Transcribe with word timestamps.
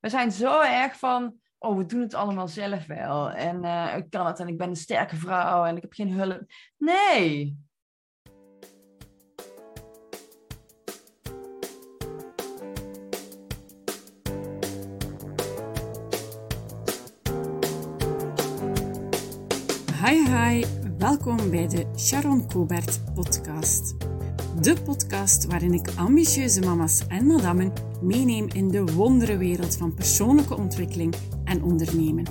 we 0.00 0.08
zijn 0.08 0.32
zo 0.32 0.60
erg 0.60 0.98
van, 0.98 1.34
oh, 1.58 1.76
we 1.76 1.86
doen 1.86 2.00
het 2.00 2.14
allemaal 2.14 2.48
zelf 2.48 2.86
wel. 2.86 3.30
En 3.30 3.64
uh, 3.64 3.96
ik 3.96 4.10
kan 4.10 4.26
het 4.26 4.40
en 4.40 4.48
ik 4.48 4.58
ben 4.58 4.68
een 4.68 4.76
sterke 4.76 5.16
vrouw 5.16 5.64
en 5.64 5.76
ik 5.76 5.82
heb 5.82 5.92
geen 5.92 6.12
hulp. 6.12 6.42
Nee. 6.76 7.58
Hi 20.04 20.16
hi, 20.28 20.79
welkom 21.00 21.50
bij 21.50 21.68
de 21.68 21.86
Sharon 21.96 22.46
Cobert 22.46 23.00
podcast. 23.14 23.94
De 24.62 24.76
podcast 24.84 25.46
waarin 25.46 25.74
ik 25.74 25.88
ambitieuze 25.96 26.60
mama's 26.60 27.06
en 27.08 27.26
madammen 27.26 27.72
meeneem 28.00 28.48
in 28.52 28.68
de 28.68 28.84
wonderenwereld 28.84 29.76
van 29.76 29.94
persoonlijke 29.94 30.56
ontwikkeling 30.56 31.14
en 31.44 31.62
ondernemen. 31.62 32.26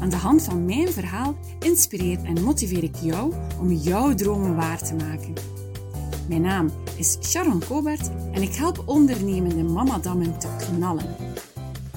Aan 0.00 0.08
de 0.08 0.16
hand 0.16 0.42
van 0.42 0.64
mijn 0.64 0.88
verhaal 0.88 1.34
inspireer 1.60 2.18
en 2.24 2.42
motiveer 2.42 2.82
ik 2.82 2.96
jou 2.96 3.32
om 3.60 3.72
jouw 3.72 4.14
dromen 4.14 4.56
waar 4.56 4.82
te 4.82 4.94
maken. 4.94 5.32
Mijn 6.28 6.42
naam 6.42 6.70
is 6.96 7.18
Sharon 7.20 7.62
Cobert 7.66 8.10
en 8.32 8.42
ik 8.42 8.54
help 8.54 8.82
ondernemende 8.86 9.62
mamadammen 9.62 10.38
te 10.38 10.48
knallen. 10.58 11.16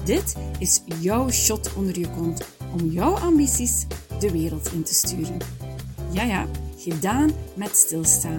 Dit 0.04 0.36
is 0.58 0.82
jouw 1.00 1.30
shot 1.30 1.74
onder 1.74 1.98
je 1.98 2.10
kont 2.10 2.46
om 2.72 2.90
jouw 2.90 3.14
ambities 3.14 3.86
de 4.18 4.30
wereld 4.30 4.72
in 4.72 4.82
te 4.82 4.94
sturen. 4.94 5.66
Ja 6.10 6.22
ja, 6.22 6.46
gedaan 6.76 7.30
met 7.56 7.76
stilstaan. 7.76 8.38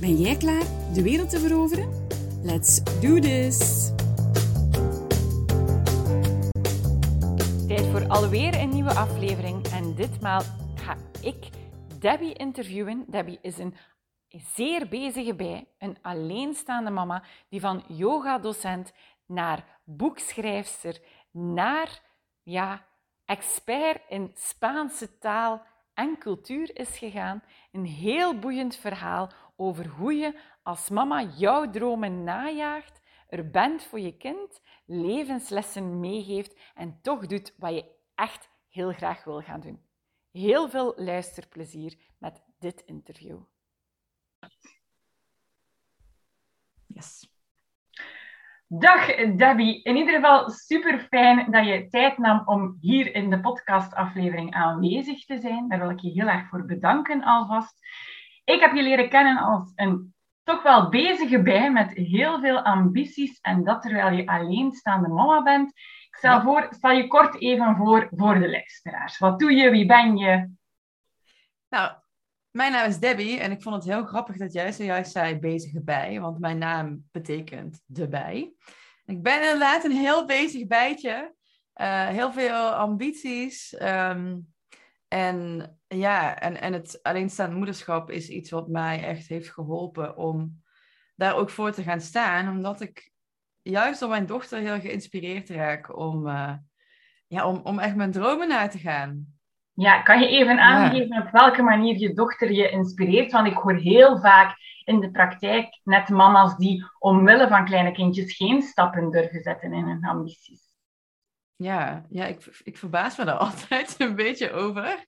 Ben 0.00 0.16
jij 0.16 0.36
klaar 0.36 0.62
de 0.94 1.02
wereld 1.02 1.30
te 1.30 1.38
veroveren? 1.38 2.06
Let's 2.42 2.82
do 3.00 3.18
this! 3.18 3.90
Tijd 7.66 7.86
voor 7.86 8.08
alweer 8.08 8.54
een 8.54 8.68
nieuwe 8.68 8.94
aflevering 8.94 9.66
en 9.66 9.94
ditmaal 9.94 10.42
ga 10.74 10.96
ik 11.20 11.48
Debbie 11.98 12.32
interviewen. 12.32 13.04
Debbie 13.08 13.38
is 13.42 13.58
een 13.58 13.74
zeer 14.54 14.88
bezige 14.88 15.34
bij, 15.34 15.66
een 15.78 15.98
alleenstaande 16.02 16.90
mama 16.90 17.22
die 17.48 17.60
van 17.60 17.84
yoga-docent 17.88 18.92
naar 19.26 19.64
boekschrijfster 19.84 21.00
naar 21.30 22.02
ja, 22.42 22.86
expert 23.24 24.00
in 24.08 24.30
Spaanse 24.34 25.18
taal 25.18 25.62
en 25.98 26.18
cultuur 26.18 26.76
is 26.76 26.98
gegaan. 26.98 27.42
Een 27.72 27.84
heel 27.84 28.38
boeiend 28.38 28.76
verhaal 28.76 29.32
over 29.56 29.86
hoe 29.86 30.14
je 30.14 30.40
als 30.62 30.88
mama 30.88 31.22
jouw 31.22 31.70
dromen 31.70 32.24
najaagt, 32.24 33.00
er 33.28 33.50
bent 33.50 33.82
voor 33.82 34.00
je 34.00 34.16
kind, 34.16 34.60
levenslessen 34.86 36.00
meegeeft 36.00 36.60
en 36.74 36.98
toch 37.02 37.26
doet 37.26 37.54
wat 37.56 37.74
je 37.74 37.84
echt 38.14 38.48
heel 38.68 38.92
graag 38.92 39.24
wil 39.24 39.40
gaan 39.40 39.60
doen. 39.60 39.82
Heel 40.30 40.68
veel 40.68 40.92
luisterplezier 40.96 41.98
met 42.18 42.42
dit 42.58 42.80
interview. 42.80 43.40
Yes. 46.86 47.37
Dag 48.70 49.06
Debbie, 49.36 49.82
in 49.82 49.96
ieder 49.96 50.14
geval 50.14 50.50
super 50.50 50.98
fijn 50.98 51.50
dat 51.50 51.66
je 51.66 51.88
tijd 51.88 52.18
nam 52.18 52.42
om 52.44 52.76
hier 52.80 53.14
in 53.14 53.30
de 53.30 53.40
podcastaflevering 53.40 54.54
aanwezig 54.54 55.24
te 55.24 55.38
zijn. 55.38 55.68
Daar 55.68 55.78
wil 55.78 55.90
ik 55.90 56.00
je 56.00 56.10
heel 56.10 56.26
erg 56.26 56.48
voor 56.48 56.64
bedanken 56.64 57.22
alvast. 57.22 57.78
Ik 58.44 58.60
heb 58.60 58.74
je 58.74 58.82
leren 58.82 59.08
kennen 59.08 59.36
als 59.38 59.72
een 59.74 60.14
toch 60.42 60.62
wel 60.62 60.88
bezige 60.88 61.42
bij 61.42 61.72
met 61.72 61.92
heel 61.92 62.40
veel 62.40 62.62
ambities 62.62 63.40
en 63.40 63.64
dat 63.64 63.82
terwijl 63.82 64.16
je 64.16 64.26
alleenstaande 64.26 65.08
mama 65.08 65.42
bent. 65.42 65.68
Ik 66.08 66.16
stel, 66.16 66.40
voor, 66.40 66.66
stel 66.70 66.90
je 66.90 67.06
kort 67.06 67.40
even 67.40 67.76
voor 67.76 68.08
voor 68.10 68.38
de 68.38 68.50
luisteraars. 68.50 69.18
Wat 69.18 69.38
doe 69.38 69.52
je? 69.52 69.70
Wie 69.70 69.86
ben 69.86 70.16
je? 70.16 70.50
Nou, 71.68 71.92
mijn 72.58 72.72
naam 72.72 72.88
is 72.88 72.98
Debbie 72.98 73.38
en 73.38 73.50
ik 73.50 73.62
vond 73.62 73.74
het 73.74 73.84
heel 73.84 74.04
grappig 74.04 74.36
dat 74.36 74.52
jij 74.52 74.72
zojuist 74.72 75.12
zei 75.12 75.38
bezige 75.38 75.82
bij, 75.82 76.20
want 76.20 76.38
mijn 76.38 76.58
naam 76.58 77.08
betekent 77.10 77.80
de 77.86 78.08
bij. 78.08 78.52
Ik 79.06 79.22
ben 79.22 79.42
inderdaad 79.42 79.84
een 79.84 79.90
heel 79.90 80.26
bezig 80.26 80.66
bijtje. 80.66 81.34
Uh, 81.76 82.06
heel 82.06 82.32
veel 82.32 82.70
ambities. 82.70 83.80
Um, 83.82 84.54
en 85.08 85.70
ja, 85.86 86.38
en, 86.40 86.60
en 86.60 86.72
het 86.72 87.02
alleenstaand 87.02 87.54
moederschap 87.54 88.10
is 88.10 88.28
iets 88.28 88.50
wat 88.50 88.68
mij 88.68 89.04
echt 89.04 89.28
heeft 89.28 89.50
geholpen 89.50 90.16
om 90.16 90.62
daar 91.14 91.36
ook 91.36 91.50
voor 91.50 91.72
te 91.72 91.82
gaan 91.82 92.00
staan. 92.00 92.48
Omdat 92.48 92.80
ik 92.80 93.12
juist 93.62 94.00
door 94.00 94.08
mijn 94.08 94.26
dochter 94.26 94.58
heel 94.58 94.80
geïnspireerd 94.80 95.50
raak 95.50 95.96
om, 95.96 96.26
uh, 96.26 96.54
ja, 97.26 97.48
om, 97.48 97.60
om 97.64 97.78
echt 97.78 97.94
mijn 97.94 98.12
dromen 98.12 98.48
na 98.48 98.68
te 98.68 98.78
gaan. 98.78 99.37
Ja, 99.80 100.02
kan 100.02 100.20
je 100.20 100.28
even 100.28 100.58
aangeven 100.58 101.22
op 101.22 101.30
welke 101.30 101.62
manier 101.62 101.98
je 101.98 102.14
dochter 102.14 102.52
je 102.52 102.70
inspireert? 102.70 103.32
Want 103.32 103.46
ik 103.46 103.54
hoor 103.54 103.74
heel 103.74 104.18
vaak 104.18 104.56
in 104.84 105.00
de 105.00 105.10
praktijk 105.10 105.80
net 105.84 106.08
mama's 106.08 106.56
die 106.56 106.84
omwille 106.98 107.48
van 107.48 107.64
kleine 107.64 107.92
kindjes 107.92 108.36
geen 108.36 108.62
stappen 108.62 109.10
durven 109.10 109.42
zetten 109.42 109.72
in 109.72 109.84
hun 109.84 110.04
ambities. 110.04 110.62
Ja, 111.56 112.06
ja 112.08 112.26
ik, 112.26 112.60
ik 112.62 112.78
verbaas 112.78 113.16
me 113.16 113.24
daar 113.24 113.36
altijd 113.48 113.94
een 113.98 114.14
beetje 114.14 114.52
over. 114.52 115.04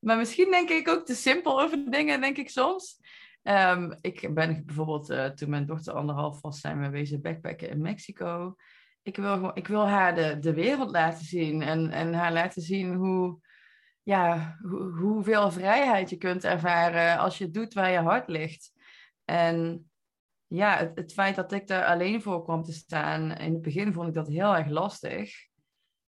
Maar 0.00 0.16
misschien 0.16 0.50
denk 0.50 0.68
ik 0.68 0.88
ook 0.88 1.06
te 1.06 1.14
simpel 1.14 1.60
over 1.60 1.90
dingen, 1.90 2.20
denk 2.20 2.36
ik 2.36 2.50
soms. 2.50 3.00
Um, 3.42 3.98
ik 4.00 4.34
ben 4.34 4.62
bijvoorbeeld, 4.66 5.10
uh, 5.10 5.24
toen 5.26 5.50
mijn 5.50 5.66
dochter 5.66 5.92
anderhalf 5.92 6.40
was, 6.40 6.60
zijn 6.60 6.80
we 6.80 6.88
wezen 6.88 7.22
backpacken 7.22 7.70
in 7.70 7.80
Mexico. 7.80 8.54
Ik 9.02 9.16
wil, 9.16 9.50
ik 9.54 9.66
wil 9.66 9.88
haar 9.88 10.14
de, 10.14 10.38
de 10.38 10.54
wereld 10.54 10.90
laten 10.90 11.24
zien 11.24 11.62
en, 11.62 11.90
en 11.90 12.14
haar 12.14 12.32
laten 12.32 12.62
zien 12.62 12.94
hoe, 12.94 13.40
ja, 14.02 14.56
hoe, 14.62 14.98
hoeveel 14.98 15.50
vrijheid 15.50 16.10
je 16.10 16.16
kunt 16.16 16.44
ervaren 16.44 17.18
als 17.18 17.38
je 17.38 17.50
doet 17.50 17.74
waar 17.74 17.90
je 17.90 17.98
hart 17.98 18.28
ligt. 18.28 18.72
En 19.24 19.90
ja, 20.46 20.76
het, 20.76 20.96
het 20.98 21.12
feit 21.12 21.36
dat 21.36 21.52
ik 21.52 21.66
daar 21.66 21.84
alleen 21.84 22.22
voor 22.22 22.44
kwam 22.44 22.62
te 22.62 22.72
staan, 22.72 23.32
in 23.36 23.52
het 23.52 23.62
begin 23.62 23.92
vond 23.92 24.08
ik 24.08 24.14
dat 24.14 24.28
heel 24.28 24.56
erg 24.56 24.68
lastig. 24.68 25.48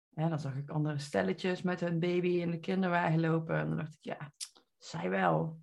Ja, 0.09 0.29
dan 0.29 0.39
zag 0.39 0.55
ik 0.55 0.69
andere 0.69 0.99
stelletjes 0.99 1.61
met 1.61 1.79
hun 1.79 1.99
baby 1.99 2.27
in 2.27 2.51
de 2.51 2.59
kinderwagen 2.59 3.19
lopen. 3.19 3.55
En 3.55 3.67
dan 3.67 3.77
dacht 3.77 3.93
ik, 3.93 3.99
ja, 4.01 4.31
zij 4.77 5.09
wel. 5.09 5.59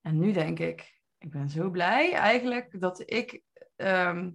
En 0.00 0.18
nu 0.18 0.32
denk 0.32 0.58
ik, 0.58 1.00
ik 1.18 1.30
ben 1.30 1.50
zo 1.50 1.70
blij 1.70 2.12
eigenlijk 2.12 2.80
dat 2.80 3.10
ik 3.10 3.42
ehm, 3.76 4.30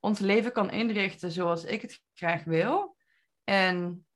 ons 0.00 0.18
leven 0.18 0.52
kan 0.52 0.70
inrichten 0.70 1.30
zoals 1.30 1.64
ik 1.64 1.82
het 1.82 2.02
graag 2.14 2.44
wil. 2.44 2.96
En 3.44 4.06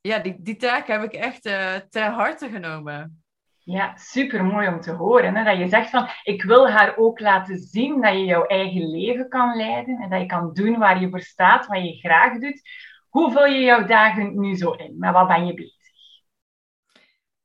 ja, 0.00 0.18
die, 0.18 0.36
die 0.38 0.56
taak 0.56 0.86
heb 0.86 1.02
ik 1.02 1.12
echt 1.12 1.46
uh, 1.46 1.74
ter 1.74 2.10
harte 2.10 2.48
genomen. 2.48 3.22
Ja, 3.70 3.96
super 3.96 4.44
mooi 4.44 4.68
om 4.68 4.80
te 4.80 4.92
horen. 4.92 5.34
Hè? 5.34 5.44
Dat 5.44 5.58
je 5.58 5.68
zegt 5.68 5.90
van, 5.90 6.08
ik 6.22 6.42
wil 6.42 6.70
haar 6.70 6.96
ook 6.96 7.20
laten 7.20 7.58
zien 7.58 8.00
dat 8.00 8.12
je 8.12 8.24
jouw 8.24 8.44
eigen 8.44 8.90
leven 8.90 9.28
kan 9.28 9.56
leiden. 9.56 9.98
En 9.98 10.10
dat 10.10 10.20
je 10.20 10.26
kan 10.26 10.52
doen 10.52 10.78
waar 10.78 11.00
je 11.00 11.10
voor 11.10 11.20
staat, 11.20 11.66
wat 11.66 11.84
je 11.84 11.98
graag 11.98 12.38
doet. 12.38 12.60
Hoe 13.08 13.32
vul 13.32 13.44
je 13.44 13.60
jouw 13.60 13.84
dagen 13.84 14.40
nu 14.40 14.56
zo 14.56 14.70
in? 14.70 14.94
Met 14.98 15.12
wat 15.12 15.26
ben 15.28 15.46
je 15.46 15.54
bezig? 15.54 15.76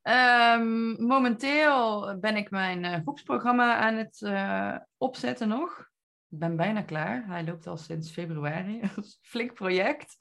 Um, 0.04 1.06
momenteel 1.06 2.18
ben 2.20 2.36
ik 2.36 2.50
mijn 2.50 2.84
uh, 2.84 2.96
groepsprogramma 3.02 3.76
aan 3.76 3.96
het 3.96 4.22
uh, 4.22 4.76
opzetten 4.98 5.48
nog. 5.48 5.80
Ik 6.30 6.40
ben 6.40 6.56
bijna 6.56 6.82
klaar. 6.82 7.24
Hij 7.28 7.44
loopt 7.44 7.68
al 7.68 7.78
sinds 7.78 8.12
februari. 8.12 8.82
Flink 9.32 9.54
project. 9.54 10.18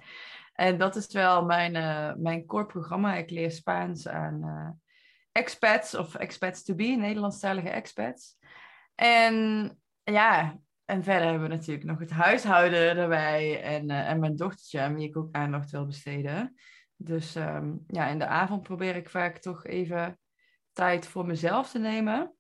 En 0.53 0.79
dat 0.79 0.97
is 0.97 1.07
wel 1.13 1.45
mijn, 1.45 1.75
uh, 1.75 2.15
mijn 2.15 2.47
core 2.47 2.67
programma. 2.67 3.15
Ik 3.15 3.31
leer 3.31 3.51
Spaans 3.51 4.09
aan 4.09 4.81
expats 5.33 5.95
of 5.95 6.15
expats 6.15 6.63
to 6.65 6.75
be, 6.75 6.85
Nederlandstalige 6.85 7.71
expats. 7.71 8.37
En 8.95 9.79
ja, 10.05 10.59
en 10.85 11.03
verder 11.03 11.29
hebben 11.29 11.49
we 11.49 11.55
natuurlijk 11.55 11.87
nog 11.87 11.99
het 11.99 12.11
huishouden 12.11 12.97
erbij 12.97 13.63
en, 13.63 13.91
uh, 13.91 14.11
en 14.11 14.21
mijn 14.21 14.37
dochtertje, 14.37 14.81
aan 14.81 14.95
wie 14.95 15.09
ik 15.09 15.17
ook 15.17 15.35
aandacht 15.35 15.71
wil 15.71 15.87
besteden. 15.87 16.55
Dus 16.97 17.35
um, 17.35 17.85
ja, 17.87 18.07
in 18.07 18.19
de 18.19 18.27
avond 18.27 18.63
probeer 18.63 18.97
ik 18.97 19.09
vaak 19.09 19.39
toch 19.39 19.67
even 19.67 20.19
tijd 20.73 21.07
voor 21.07 21.27
mezelf 21.27 21.71
te 21.71 21.79
nemen. 21.79 22.35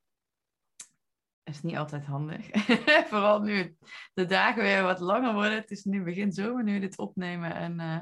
Is 1.45 1.63
niet 1.63 1.77
altijd 1.77 2.05
handig. 2.05 2.49
Vooral 3.11 3.41
nu 3.41 3.77
de 4.15 4.27
dagen 4.27 4.63
weer 4.63 4.83
wat 4.83 5.01
langer 5.01 5.33
worden. 5.33 5.55
Het 5.55 5.71
is 5.71 5.85
nu 5.85 6.03
begin 6.03 6.33
zomer 6.33 6.65
nu 6.65 6.81
dit 6.81 6.99
opnemen. 6.99 7.55
En 7.55 7.81
uh, 7.81 8.01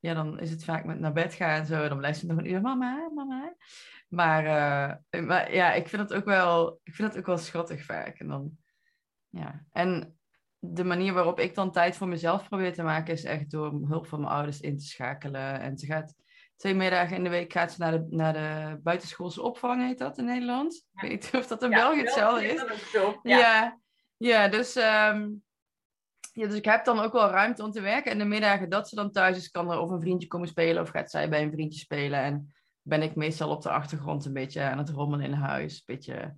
ja, 0.00 0.14
dan 0.14 0.40
is 0.40 0.50
het 0.50 0.64
vaak 0.64 0.84
met 0.84 0.98
naar 0.98 1.12
bed 1.12 1.34
gaan 1.34 1.58
en 1.60 1.66
zo. 1.66 1.88
Dan 1.88 1.98
blijft 1.98 2.18
ze 2.18 2.26
nog 2.26 2.38
een 2.38 2.50
uur, 2.50 2.60
mama, 2.60 3.10
mama. 3.14 3.54
Maar, 4.08 4.44
uh, 4.44 5.22
maar 5.26 5.54
ja, 5.54 5.72
ik 5.72 5.88
vind 5.88 6.02
het 6.02 6.14
ook 6.14 6.24
wel, 6.24 6.80
ik 6.82 6.94
vind 6.94 7.08
het 7.08 7.18
ook 7.18 7.26
wel 7.26 7.38
schattig 7.38 7.84
vaak. 7.84 8.18
En 8.18 8.28
dan 8.28 8.58
ja, 9.28 9.64
en 9.72 10.18
de 10.58 10.84
manier 10.84 11.12
waarop 11.12 11.40
ik 11.40 11.54
dan 11.54 11.72
tijd 11.72 11.96
voor 11.96 12.08
mezelf 12.08 12.48
probeer 12.48 12.72
te 12.72 12.82
maken, 12.82 13.12
is 13.12 13.24
echt 13.24 13.50
door 13.50 13.72
hulp 13.88 14.06
van 14.06 14.20
mijn 14.20 14.32
ouders 14.32 14.60
in 14.60 14.78
te 14.78 14.84
schakelen. 14.84 15.60
En 15.60 15.78
ze 15.78 15.86
gaat 15.86 16.14
twee 16.58 16.74
middagen 16.74 17.16
in 17.16 17.24
de 17.24 17.30
week 17.30 17.52
gaat 17.52 17.72
ze 17.72 17.80
naar 17.80 17.92
de, 17.92 18.06
naar 18.10 18.32
de 18.32 18.80
buitenschoolse 18.82 19.42
opvang, 19.42 19.86
heet 19.86 19.98
dat 19.98 20.18
in 20.18 20.24
Nederland. 20.24 20.74
Ik 20.74 21.00
weet 21.00 21.10
niet 21.10 21.30
of 21.34 21.46
dat 21.46 21.62
in 21.62 21.70
België 21.70 22.00
hetzelfde 22.00 22.46
is. 22.46 22.64
Ja. 22.92 23.38
ja. 23.38 23.78
ja, 24.16 24.48
dus 24.48 24.76
um, 24.76 25.42
ja, 26.32 26.46
dus 26.46 26.54
ik 26.54 26.64
heb 26.64 26.84
dan 26.84 26.98
ook 26.98 27.12
wel 27.12 27.30
ruimte 27.30 27.62
om 27.62 27.70
te 27.70 27.80
werken. 27.80 28.12
En 28.12 28.18
de 28.18 28.24
middagen 28.24 28.68
dat 28.68 28.88
ze 28.88 28.94
dan 28.94 29.10
thuis 29.10 29.36
is, 29.36 29.50
kan 29.50 29.70
er 29.70 29.78
of 29.78 29.90
een 29.90 30.00
vriendje 30.00 30.28
komen 30.28 30.48
spelen 30.48 30.82
of 30.82 30.88
gaat 30.88 31.10
zij 31.10 31.28
bij 31.28 31.42
een 31.42 31.52
vriendje 31.52 31.78
spelen. 31.78 32.22
En 32.22 32.54
ben 32.82 33.02
ik 33.02 33.14
meestal 33.14 33.50
op 33.50 33.62
de 33.62 33.70
achtergrond 33.70 34.24
een 34.24 34.32
beetje 34.32 34.62
aan 34.62 34.78
het 34.78 34.90
rommelen 34.90 35.26
in 35.26 35.32
huis. 35.32 35.74
Een 35.74 35.94
beetje, 35.94 36.36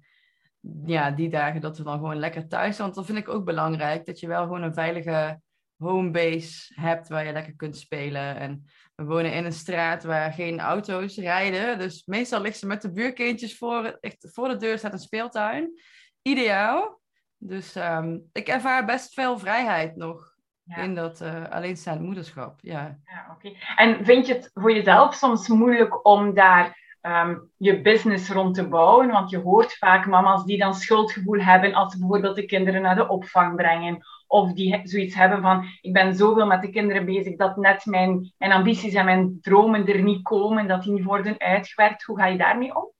ja, 0.85 1.11
die 1.11 1.29
dagen 1.29 1.61
dat 1.61 1.79
we 1.79 1.85
dan 1.85 1.99
gewoon 1.99 2.19
lekker 2.19 2.49
thuis 2.49 2.77
zijn. 2.77 2.83
Want 2.83 2.95
dat 2.95 3.07
vind 3.07 3.19
ik 3.19 3.35
ook 3.35 3.45
belangrijk, 3.45 4.07
dat 4.07 4.21
je 4.21 4.27
wel 4.27 4.43
gewoon 4.43 4.63
een 4.63 4.75
veilige 4.75 5.41
homebase 5.77 6.73
hebt 6.75 7.09
waar 7.09 7.27
je 7.27 7.33
lekker 7.33 7.57
kunt 7.57 7.77
spelen. 7.77 8.37
En 8.37 8.65
we 9.01 9.07
wonen 9.07 9.33
in 9.33 9.45
een 9.45 9.53
straat 9.53 10.05
waar 10.05 10.33
geen 10.33 10.61
auto's 10.61 11.17
rijden. 11.17 11.79
Dus 11.79 12.03
meestal 12.07 12.41
ligt 12.41 12.59
ze 12.59 12.67
met 12.67 12.83
de 12.83 12.93
buurkindjes 12.93 13.59
voor, 13.59 13.99
echt, 14.01 14.29
voor 14.33 14.49
de 14.49 14.57
deur 14.57 14.79
staat 14.79 14.93
een 14.93 14.99
speeltuin. 14.99 15.81
Ideaal. 16.23 17.01
Dus 17.37 17.75
ehm, 17.75 18.19
ik 18.33 18.49
ervaar 18.49 18.85
best 18.85 19.15
veel 19.15 19.39
vrijheid 19.39 19.97
nog 19.97 20.35
in 20.77 20.95
dat 20.95 21.21
uh, 21.21 21.49
alleenstaande 21.51 22.05
moederschap. 22.05 22.59
Ja. 22.61 22.99
ja 23.05 23.27
oké. 23.35 23.57
En 23.77 24.05
vind 24.05 24.27
je 24.27 24.35
het 24.35 24.51
voor 24.55 24.73
jezelf 24.73 25.15
soms 25.15 25.49
moeilijk 25.49 26.07
om 26.07 26.35
daar 26.35 26.97
ehm, 27.01 27.39
je 27.57 27.81
business 27.81 28.31
rond 28.31 28.55
te 28.55 28.69
bouwen? 28.69 29.09
Want 29.09 29.31
je 29.31 29.39
hoort 29.39 29.77
vaak 29.79 30.07
mama's 30.07 30.45
die 30.45 30.59
dan 30.59 30.75
schuldgevoel 30.75 31.41
hebben 31.41 31.75
als 31.75 31.93
ze 31.93 31.99
bijvoorbeeld 31.99 32.37
de 32.37 32.47
kinderen 32.47 32.83
naar 32.83 32.97
de 32.97 33.09
opvang 33.09 33.57
brengen. 33.57 34.05
Of 34.31 34.53
die 34.53 34.81
zoiets 34.83 35.15
hebben 35.15 35.43
van, 35.43 35.65
ik 35.81 35.93
ben 35.93 36.15
zoveel 36.15 36.47
met 36.47 36.63
de 36.63 36.71
kinderen 36.71 37.05
bezig 37.05 37.37
dat 37.37 37.57
net 37.57 37.85
mijn, 37.85 38.33
mijn 38.39 38.53
ambities 38.53 38.95
en 38.95 39.05
mijn 39.05 39.39
dromen 39.41 39.87
er 39.87 40.03
niet 40.03 40.23
komen, 40.23 40.69
dat 40.69 40.83
die 40.83 40.93
niet 40.93 41.05
worden 41.05 41.39
uitgewerkt. 41.39 42.03
Hoe 42.03 42.19
ga 42.19 42.27
je 42.27 42.39
daarmee 42.39 42.77
om? 42.77 42.93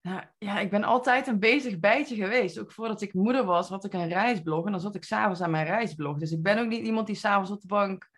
Nou, 0.00 0.22
ja, 0.38 0.58
ik 0.58 0.70
ben 0.70 0.84
altijd 0.84 1.26
een 1.26 1.38
bezig 1.38 1.78
bijtje 1.78 2.14
geweest. 2.14 2.58
Ook 2.58 2.72
voordat 2.72 3.00
ik 3.00 3.14
moeder 3.14 3.44
was, 3.44 3.68
had 3.68 3.84
ik 3.84 3.92
een 3.92 4.08
reisblog. 4.08 4.66
En 4.66 4.72
dan 4.72 4.80
zat 4.80 4.94
ik 4.94 5.04
s'avonds 5.04 5.40
aan 5.40 5.50
mijn 5.50 5.66
reisblog. 5.66 6.18
Dus 6.18 6.32
ik 6.32 6.42
ben 6.42 6.58
ook 6.58 6.68
niet 6.68 6.86
iemand 6.86 7.06
die 7.06 7.16
s'avonds 7.16 7.50
op 7.50 7.60
de 7.60 7.66
bank 7.66 8.10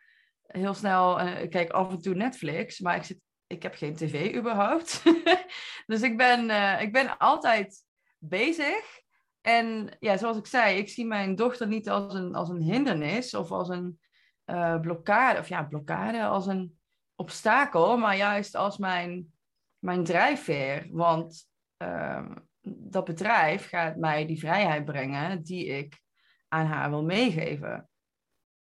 heel 0.47 0.75
snel... 0.75 1.21
Uh, 1.21 1.43
ik 1.43 1.51
kijk 1.51 1.71
af 1.71 1.91
en 1.91 2.01
toe 2.01 2.15
Netflix, 2.15 2.81
maar 2.81 2.97
ik, 2.97 3.05
zit, 3.05 3.19
ik 3.47 3.63
heb 3.63 3.75
geen 3.75 3.95
tv 3.95 4.35
überhaupt. 4.35 5.03
dus 5.87 6.03
ik 6.03 6.17
ben, 6.17 6.49
uh, 6.49 6.81
ik 6.81 6.93
ben 6.93 7.19
altijd 7.19 7.85
bezig. 8.19 9.05
En 9.47 9.97
ja, 10.01 10.17
zoals 10.17 10.37
ik 10.37 10.47
zei, 10.47 10.79
ik 10.79 10.89
zie 10.89 11.07
mijn 11.07 11.35
dochter 11.35 11.67
niet 11.67 11.89
als 11.89 12.15
een, 12.15 12.35
als 12.35 12.49
een 12.49 12.63
hindernis 12.63 13.35
of 13.35 13.51
als 13.51 13.69
een 13.69 14.01
uh, 14.47 14.81
blokkade. 14.81 15.39
Of 15.39 15.49
ja, 15.49 15.63
blokkade 15.63 16.25
als 16.25 16.47
een 16.47 16.79
obstakel, 17.15 17.97
maar 17.97 18.17
juist 18.17 18.55
als 18.55 18.79
mijn, 18.79 19.33
mijn 19.79 20.05
drijfveer. 20.05 20.89
Want 20.91 21.49
Ehm, 21.77 22.35
dat 22.69 23.05
bedrijf 23.05 23.69
gaat 23.69 23.97
mij 23.97 24.27
die 24.27 24.39
vrijheid 24.39 24.85
brengen 24.85 25.43
die 25.43 25.67
ik 25.67 26.01
aan 26.49 26.67
haar 26.67 26.91
wil 26.91 27.03
meegeven. 27.03 27.89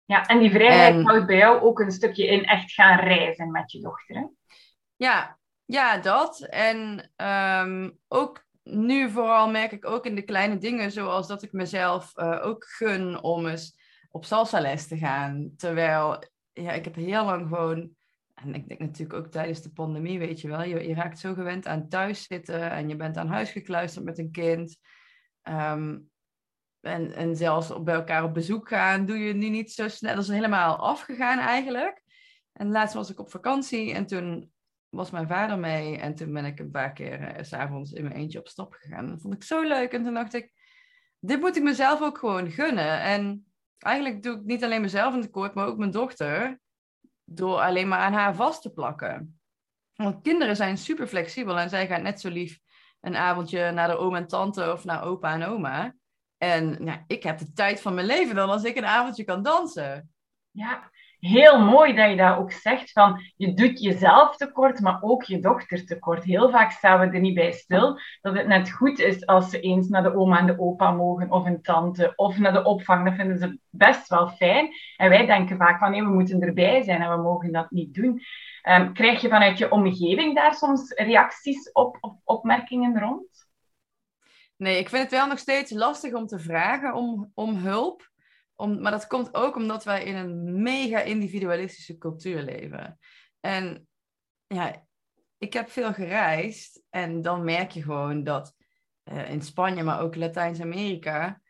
Ja, 0.05 0.25
en 0.25 0.39
die 0.39 0.51
vrijheid 0.51 1.05
houdt 1.05 1.25
bij 1.25 1.37
jou 1.37 1.61
ook 1.61 1.79
een 1.79 1.91
stukje 1.91 2.27
in 2.27 2.45
echt 2.45 2.71
gaan 2.71 2.99
reizen 2.99 3.51
met 3.51 3.71
je 3.71 3.81
dochter. 3.81 4.15
Hè? 4.15 4.25
Ja, 4.95 5.39
ja, 5.65 5.97
dat. 5.97 6.41
En 6.41 7.11
ehm, 7.15 7.89
ook 8.07 8.42
nu 8.63 9.09
vooral 9.09 9.49
merk 9.49 9.71
ik 9.71 9.85
ook 9.85 10.05
in 10.05 10.15
de 10.15 10.21
kleine 10.21 10.57
dingen, 10.57 10.91
zoals 10.91 11.27
dat 11.27 11.43
ik 11.43 11.51
mezelf 11.51 12.11
uh, 12.15 12.45
ook 12.45 12.65
gun 12.65 13.21
om 13.21 13.47
eens 13.47 13.77
op 14.09 14.25
salsa 14.25 14.59
les 14.59 14.87
te 14.87 14.97
gaan. 14.97 15.53
Terwijl 15.57 16.23
ja, 16.53 16.71
ik 16.71 16.83
heb 16.83 16.95
heel 16.95 17.25
lang 17.25 17.47
gewoon 17.47 17.95
en 18.33 18.53
ik 18.53 18.67
denk 18.67 18.79
natuurlijk 18.79 19.13
ook 19.13 19.31
tijdens 19.31 19.61
de 19.61 19.71
pandemie, 19.71 20.19
weet 20.19 20.41
je 20.41 20.47
wel, 20.47 20.63
je, 20.63 20.87
je 20.87 20.93
raakt 20.93 21.19
zo 21.19 21.33
gewend 21.33 21.67
aan 21.67 21.87
thuis 21.87 22.23
zitten 22.23 22.71
en 22.71 22.89
je 22.89 22.95
bent 22.95 23.17
aan 23.17 23.27
huis 23.27 23.51
gekluisterd 23.51 24.05
met 24.05 24.17
een 24.17 24.31
kind. 24.31 24.77
Ehm, 25.41 25.97
en, 26.81 27.13
en 27.13 27.35
zelfs 27.35 27.83
bij 27.83 27.95
elkaar 27.95 28.23
op 28.23 28.33
bezoek 28.33 28.67
gaan, 28.67 29.05
doe 29.05 29.17
je 29.17 29.33
nu 29.33 29.49
niet 29.49 29.71
zo 29.71 29.87
snel. 29.87 30.15
Dat 30.15 30.23
is 30.23 30.29
helemaal 30.29 30.77
afgegaan 30.77 31.39
eigenlijk. 31.39 32.03
En 32.53 32.71
laatst 32.71 32.95
was 32.95 33.09
ik 33.09 33.19
op 33.19 33.31
vakantie 33.31 33.93
en 33.93 34.05
toen 34.05 34.51
was 34.93 35.11
mijn 35.11 35.27
vader 35.27 35.59
mee. 35.59 35.97
En 35.97 36.15
toen 36.15 36.33
ben 36.33 36.45
ik 36.45 36.59
een 36.59 36.71
paar 36.71 36.93
keer 36.93 37.21
uh, 37.21 37.43
s'avonds 37.43 37.91
in 37.91 38.03
mijn 38.03 38.15
eentje 38.15 38.39
op 38.39 38.47
stap 38.47 38.73
gegaan. 38.73 39.07
Dat 39.07 39.21
vond 39.21 39.33
ik 39.33 39.43
zo 39.43 39.61
leuk. 39.61 39.91
En 39.91 40.03
toen 40.03 40.13
dacht 40.13 40.33
ik, 40.33 40.51
dit 41.19 41.39
moet 41.39 41.55
ik 41.55 41.63
mezelf 41.63 42.01
ook 42.01 42.17
gewoon 42.17 42.51
gunnen. 42.51 43.01
En 43.01 43.45
eigenlijk 43.77 44.23
doe 44.23 44.35
ik 44.35 44.43
niet 44.43 44.63
alleen 44.63 44.81
mezelf 44.81 45.13
in 45.13 45.21
tekort, 45.21 45.53
maar 45.53 45.65
ook 45.65 45.77
mijn 45.77 45.91
dochter 45.91 46.59
door 47.23 47.59
alleen 47.59 47.87
maar 47.87 47.99
aan 47.99 48.13
haar 48.13 48.35
vast 48.35 48.61
te 48.61 48.73
plakken. 48.73 49.39
Want 49.93 50.21
kinderen 50.21 50.55
zijn 50.55 50.77
super 50.77 51.07
flexibel 51.07 51.59
en 51.59 51.69
zij 51.69 51.87
gaat 51.87 52.01
net 52.01 52.21
zo 52.21 52.29
lief 52.29 52.59
een 52.99 53.15
avondje 53.15 53.71
naar 53.71 53.87
de 53.87 53.97
oom 53.97 54.15
en 54.15 54.27
tante 54.27 54.71
of 54.71 54.83
naar 54.83 55.03
opa 55.03 55.33
en 55.33 55.43
oma. 55.43 55.95
En 56.37 56.83
nou, 56.83 57.03
ik 57.07 57.23
heb 57.23 57.37
de 57.37 57.53
tijd 57.53 57.81
van 57.81 57.93
mijn 57.93 58.07
leven 58.07 58.35
dan 58.35 58.49
als 58.49 58.63
ik 58.63 58.75
een 58.75 58.85
avondje 58.85 59.23
kan 59.23 59.43
dansen. 59.43 60.13
Ja, 60.51 60.91
heel 61.25 61.59
mooi 61.59 61.93
dat 61.93 62.09
je 62.09 62.15
dat 62.15 62.37
ook 62.37 62.51
zegt. 62.51 62.91
Van, 62.91 63.21
je 63.35 63.53
doet 63.53 63.81
jezelf 63.81 64.35
tekort, 64.35 64.79
maar 64.79 64.97
ook 65.01 65.23
je 65.23 65.39
dochter 65.39 65.85
tekort. 65.85 66.23
Heel 66.23 66.49
vaak 66.49 66.71
staan 66.71 66.99
we 66.99 67.15
er 67.15 67.19
niet 67.19 67.35
bij 67.35 67.51
stil 67.51 67.99
dat 68.21 68.37
het 68.37 68.47
net 68.47 68.71
goed 68.71 68.99
is 68.99 69.25
als 69.25 69.49
ze 69.49 69.59
eens 69.59 69.87
naar 69.87 70.03
de 70.03 70.15
oma 70.15 70.39
en 70.39 70.45
de 70.45 70.59
opa 70.59 70.91
mogen, 70.91 71.31
of 71.31 71.45
een 71.45 71.61
tante, 71.61 72.13
of 72.15 72.37
naar 72.37 72.53
de 72.53 72.63
opvang. 72.63 73.05
Dat 73.05 73.15
vinden 73.15 73.37
ze 73.37 73.59
best 73.69 74.07
wel 74.07 74.27
fijn. 74.27 74.69
En 74.97 75.09
wij 75.09 75.25
denken 75.25 75.57
vaak 75.57 75.79
van, 75.79 75.91
nee, 75.91 76.03
we 76.03 76.09
moeten 76.09 76.41
erbij 76.41 76.83
zijn 76.83 77.01
en 77.01 77.09
we 77.09 77.21
mogen 77.21 77.51
dat 77.51 77.71
niet 77.71 77.93
doen. 77.93 78.21
Um, 78.69 78.93
krijg 78.93 79.21
je 79.21 79.29
vanuit 79.29 79.57
je 79.57 79.71
omgeving 79.71 80.35
daar 80.35 80.53
soms 80.53 80.91
reacties 80.91 81.71
op, 81.71 81.97
of 81.99 82.13
opmerkingen 82.23 82.99
rond? 82.99 83.47
Nee, 84.57 84.77
ik 84.77 84.89
vind 84.89 85.01
het 85.01 85.11
wel 85.11 85.27
nog 85.27 85.39
steeds 85.39 85.71
lastig 85.71 86.13
om 86.13 86.27
te 86.27 86.39
vragen 86.39 86.93
om, 86.93 87.31
om 87.33 87.55
hulp. 87.55 88.11
Om, 88.55 88.81
maar 88.81 88.91
dat 88.91 89.07
komt 89.07 89.33
ook 89.33 89.55
omdat 89.55 89.83
wij 89.83 90.03
in 90.03 90.15
een 90.15 90.61
mega 90.61 90.99
individualistische 90.99 91.97
cultuur 91.97 92.41
leven. 92.41 92.99
En 93.39 93.87
ja, 94.47 94.85
ik 95.37 95.53
heb 95.53 95.69
veel 95.69 95.93
gereisd 95.93 96.81
en 96.89 97.21
dan 97.21 97.43
merk 97.43 97.71
je 97.71 97.81
gewoon 97.81 98.23
dat 98.23 98.55
uh, 99.11 99.29
in 99.29 99.41
Spanje, 99.41 99.83
maar 99.83 100.01
ook 100.01 100.15
Latijns-Amerika, 100.15 101.41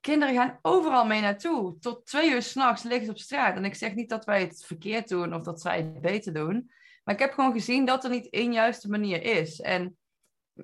kinderen 0.00 0.34
gaan 0.34 0.58
overal 0.62 1.06
mee 1.06 1.20
naartoe. 1.20 1.78
Tot 1.78 2.06
twee 2.06 2.30
uur 2.30 2.42
s'nachts 2.42 2.82
liggen 2.82 3.04
ze 3.04 3.10
op 3.10 3.18
straat. 3.18 3.56
En 3.56 3.64
ik 3.64 3.74
zeg 3.74 3.94
niet 3.94 4.08
dat 4.08 4.24
wij 4.24 4.40
het 4.40 4.64
verkeerd 4.64 5.08
doen 5.08 5.34
of 5.34 5.42
dat 5.42 5.60
zij 5.60 5.76
het 5.76 6.00
beter 6.00 6.32
doen. 6.32 6.70
Maar 7.04 7.14
ik 7.14 7.20
heb 7.20 7.32
gewoon 7.32 7.52
gezien 7.52 7.84
dat 7.84 8.04
er 8.04 8.10
niet 8.10 8.30
één 8.30 8.52
juiste 8.52 8.88
manier 8.88 9.22
is. 9.22 9.60
En 9.60 9.96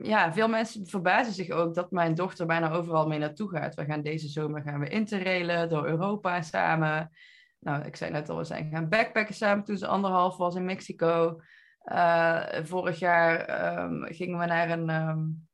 ja, 0.00 0.32
veel 0.32 0.48
mensen 0.48 0.86
verbazen 0.86 1.32
zich 1.32 1.50
ook 1.50 1.74
dat 1.74 1.90
mijn 1.90 2.14
dochter 2.14 2.46
bijna 2.46 2.70
overal 2.70 3.06
mee 3.06 3.18
naartoe 3.18 3.48
gaat. 3.48 3.74
We 3.74 3.84
gaan 3.84 4.02
deze 4.02 4.28
zomer 4.28 4.62
gaan 4.62 4.80
we 4.80 4.88
interrailen 4.88 5.68
door 5.68 5.86
Europa 5.86 6.42
samen. 6.42 7.10
Nou, 7.58 7.84
ik 7.84 7.96
zei 7.96 8.10
net 8.10 8.28
al, 8.28 8.36
we 8.36 8.44
zijn 8.44 8.70
gaan 8.70 8.88
backpacken 8.88 9.34
samen 9.34 9.64
toen 9.64 9.76
ze 9.76 9.86
anderhalf 9.86 10.36
was 10.36 10.54
in 10.54 10.64
Mexico. 10.64 11.40
Uh, 11.84 12.44
vorig 12.62 12.98
jaar 12.98 13.38
um, 13.82 14.04
gingen 14.04 14.38
we 14.38 14.46
naar 14.46 14.70
een, 14.70 14.90
um, 14.90 15.48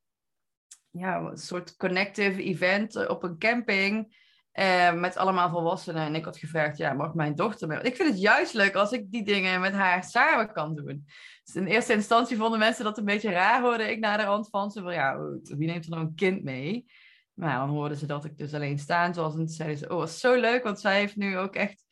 ja, 0.90 1.18
een 1.18 1.36
soort 1.36 1.76
connective 1.76 2.42
event 2.42 3.08
op 3.08 3.22
een 3.22 3.38
camping. 3.38 4.16
Uh, 4.58 4.92
met 4.92 5.16
allemaal 5.16 5.50
volwassenen. 5.50 6.02
En 6.02 6.14
ik 6.14 6.24
had 6.24 6.36
gevraagd, 6.36 6.76
ja, 6.76 6.92
mag 6.92 7.14
mijn 7.14 7.34
dochter 7.34 7.68
mee? 7.68 7.80
Ik 7.80 7.96
vind 7.96 8.08
het 8.08 8.20
juist 8.20 8.54
leuk 8.54 8.74
als 8.74 8.92
ik 8.92 9.10
die 9.10 9.24
dingen 9.24 9.60
met 9.60 9.72
haar 9.72 10.04
samen 10.04 10.52
kan 10.52 10.74
doen. 10.74 11.06
Dus 11.44 11.54
in 11.54 11.66
eerste 11.66 11.92
instantie 11.92 12.36
vonden 12.36 12.58
mensen 12.58 12.84
dat 12.84 12.98
een 12.98 13.04
beetje 13.04 13.30
raar, 13.30 13.60
hoorde 13.60 13.90
ik 13.90 13.98
naar 13.98 14.18
de 14.18 14.24
rand 14.24 14.48
van 14.48 14.70
ze 14.70 14.82
van, 14.82 14.92
ja, 14.92 15.18
wie 15.42 15.68
neemt 15.68 15.84
er 15.84 15.90
nou 15.90 16.02
een 16.02 16.14
kind 16.14 16.42
mee? 16.42 16.86
Maar 17.34 17.58
dan 17.58 17.68
hoorden 17.68 17.96
ze 17.96 18.06
dat 18.06 18.24
ik 18.24 18.38
dus 18.38 18.54
alleen 18.54 18.78
staan 18.78 19.14
zoals 19.14 19.36
En 19.36 19.48
zeiden 19.48 19.78
ze, 19.78 19.88
oh, 19.88 19.96
was 19.96 20.20
zo 20.20 20.34
leuk, 20.34 20.62
want 20.62 20.80
zij 20.80 20.98
heeft 20.98 21.16
nu 21.16 21.38
ook 21.38 21.54
echt 21.54 21.84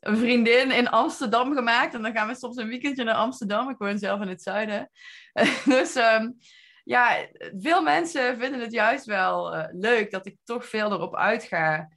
een 0.00 0.16
vriendin 0.16 0.70
in 0.70 0.88
Amsterdam 0.88 1.54
gemaakt. 1.54 1.94
En 1.94 2.02
dan 2.02 2.12
gaan 2.12 2.28
we 2.28 2.34
soms 2.34 2.56
een 2.56 2.68
weekendje 2.68 3.04
naar 3.04 3.14
Amsterdam. 3.14 3.70
Ik 3.70 3.78
woon 3.78 3.98
zelf 3.98 4.20
in 4.20 4.28
het 4.28 4.42
zuiden. 4.42 4.90
dus 5.64 5.96
um, 5.96 6.36
ja, 6.84 7.28
veel 7.58 7.82
mensen 7.82 8.38
vinden 8.38 8.60
het 8.60 8.72
juist 8.72 9.04
wel 9.04 9.56
uh, 9.56 9.64
leuk 9.70 10.10
dat 10.10 10.26
ik 10.26 10.36
toch 10.44 10.66
veel 10.66 10.92
erop 10.92 11.16
uitga 11.16 11.88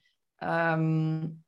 Um, 0.44 1.44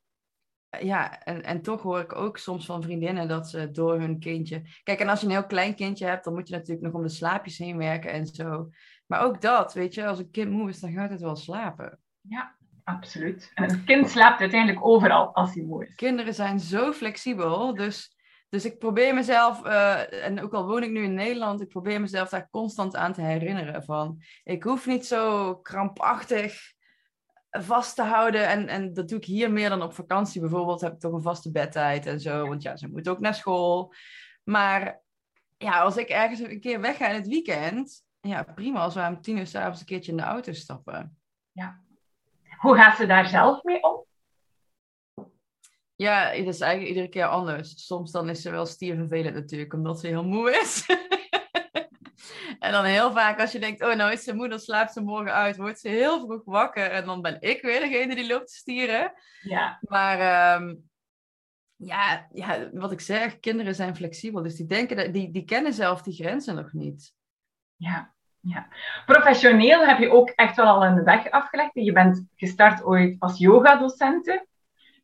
ja, 0.80 1.24
en, 1.24 1.44
en 1.44 1.62
toch 1.62 1.82
hoor 1.82 2.00
ik 2.00 2.16
ook 2.16 2.38
soms 2.38 2.66
van 2.66 2.82
vriendinnen 2.82 3.28
dat 3.28 3.50
ze 3.50 3.72
door 3.72 4.00
hun 4.00 4.20
kindje. 4.20 4.62
Kijk, 4.84 5.00
en 5.00 5.10
als 5.10 5.20
je 5.20 5.26
een 5.26 5.32
heel 5.32 5.46
klein 5.46 5.76
kindje 5.76 6.06
hebt, 6.06 6.24
dan 6.24 6.34
moet 6.34 6.48
je 6.48 6.56
natuurlijk 6.56 6.86
nog 6.86 6.94
om 6.94 7.02
de 7.02 7.10
slaapjes 7.10 7.58
heen 7.58 7.78
werken 7.78 8.12
en 8.12 8.26
zo. 8.26 8.70
Maar 9.06 9.22
ook 9.22 9.42
dat, 9.42 9.74
weet 9.74 9.94
je, 9.94 10.06
als 10.06 10.20
een 10.20 10.32
kind 10.32 10.52
moe 10.52 10.70
is, 10.70 10.80
dan 10.80 10.92
gaat 10.92 11.10
het 11.10 11.22
wel 11.22 11.36
slapen. 11.36 12.00
Ja, 12.22 12.56
absoluut. 12.84 13.52
En 13.54 13.72
een 13.72 13.84
kind 13.84 14.10
slaapt 14.10 14.40
uiteindelijk 14.40 14.86
overal 14.86 15.36
als 15.36 15.54
hij 15.54 15.64
moe 15.64 15.86
is. 15.86 15.96
Kinderen 15.96 16.34
zijn 16.34 16.60
zo 16.60 16.92
flexibel, 16.92 17.74
dus, 17.74 18.18
dus 18.50 18.66
ik 18.66 18.80
probeer 18.80 19.14
mezelf, 19.14 19.66
uh, 19.66 20.26
en 20.26 20.42
ook 20.42 20.54
al 20.54 20.68
woon 20.68 20.84
ik 20.84 20.92
nu 20.92 21.04
in 21.04 21.14
Nederland, 21.14 21.62
ik 21.62 21.68
probeer 21.68 22.02
mezelf 22.02 22.30
daar 22.30 22.50
constant 22.50 22.96
aan 22.96 23.14
te 23.14 23.22
herinneren 23.22 23.84
van, 23.84 24.22
ik 24.44 24.64
hoef 24.64 24.86
niet 24.86 25.06
zo 25.06 25.56
krampachtig 25.56 26.73
vast 27.62 27.96
te 27.96 28.02
houden. 28.02 28.48
En, 28.48 28.68
en 28.68 28.94
dat 28.94 29.10
doe 29.10 29.18
ik 29.18 29.26
hier 29.26 29.52
meer 29.52 29.70
dan 29.70 29.82
op 29.82 29.94
vakantie. 29.94 30.42
Bijvoorbeeld 30.42 30.82
heb 30.82 30.94
ik 30.94 31.00
toch 31.00 31.14
een 31.14 31.22
vaste 31.22 31.52
bedtijd 31.52 32.06
en 32.06 32.20
zo. 32.20 32.48
Want 32.48 32.62
ja, 32.62 32.76
ze 32.78 32.88
moet 32.88 33.08
ook 33.10 33.20
naar 33.20 33.36
school. 33.36 33.94
Maar 34.44 35.02
ja, 35.58 35.82
als 35.82 35.98
ik 35.98 36.10
ergens 36.10 36.40
een 36.40 36.60
keer 36.60 36.82
wegga 36.82 37.08
in 37.08 37.16
het 37.16 37.28
weekend... 37.28 38.04
Ja, 38.22 38.44
prima 38.44 38.80
als 38.80 38.94
we 38.94 39.08
om 39.08 39.22
tien 39.22 39.38
uur 39.38 39.48
s'avonds 39.48 39.80
een 39.80 39.86
keertje 39.86 40.12
in 40.12 40.18
de 40.18 40.24
auto 40.24 40.54
stappen. 40.54 41.18
Ja. 41.52 41.82
Hoe 42.58 42.76
gaat 42.76 42.98
ze 42.98 43.06
daar 43.06 43.28
zelf 43.28 43.64
mee 43.64 43.84
om? 43.84 44.06
Ja, 45.96 46.30
het 46.30 46.48
is 46.48 46.60
eigenlijk 46.60 46.90
iedere 46.90 47.10
keer 47.10 47.26
anders. 47.26 47.86
Soms 47.86 48.12
dan 48.12 48.30
is 48.30 48.42
ze 48.42 48.50
wel 48.50 48.66
stiervervelend 48.66 49.36
natuurlijk, 49.36 49.74
omdat 49.74 50.00
ze 50.00 50.08
heel 50.08 50.24
moe 50.24 50.52
is. 50.52 50.86
en 52.64 52.72
dan 52.72 52.84
heel 52.84 53.12
vaak 53.12 53.40
als 53.40 53.52
je 53.52 53.60
denkt, 53.60 53.84
oh 53.84 53.94
nou 53.96 54.12
is 54.12 54.24
ze 54.24 54.36
moe, 54.36 54.48
dan 54.48 54.60
slaapt 54.60 54.94
ze 54.94 55.02
morgen 55.02 55.34
uit. 55.34 55.58
Wordt 55.58 55.80
ze 55.80 55.88
heel 55.88 56.20
vroeg 56.20 56.42
wakker 56.46 56.92
en 56.92 57.06
dan 57.06 57.22
ben 57.22 57.38
ik 57.40 57.62
weer 57.62 57.80
degene 57.80 58.16
die 58.16 58.28
loopt 58.28 58.48
te 58.48 58.54
stieren. 58.54 59.14
Ja. 59.42 59.78
Maar 59.82 60.20
ehm, 60.20 60.76
ja, 61.76 62.28
ja, 62.34 62.70
wat 62.74 62.92
ik 62.92 63.00
zeg, 63.02 63.40
kinderen 63.40 63.76
zijn 63.76 63.96
flexibel. 63.96 64.42
Dus 64.42 64.56
die, 64.56 64.66
denken 64.66 64.98
dat, 64.98 65.14
die, 65.14 65.32
die 65.32 65.46
kennen 65.46 65.74
zelf 65.74 66.02
die 66.02 66.14
grenzen 66.14 66.56
nog 66.56 66.74
niet. 66.74 67.14
Ja, 67.76 68.14
ja. 68.40 68.68
Professioneel 69.06 69.86
heb 69.86 70.00
je 70.00 70.12
ook 70.12 70.30
echt 70.30 70.56
wel 70.56 70.66
al 70.66 70.86
een 70.86 71.04
weg 71.04 71.30
afgelegd. 71.32 71.72
Je 71.74 71.92
bent 71.92 72.26
gestart 72.36 72.84
ooit 72.84 73.16
als 73.20 73.38
yogadocente. 73.38 74.48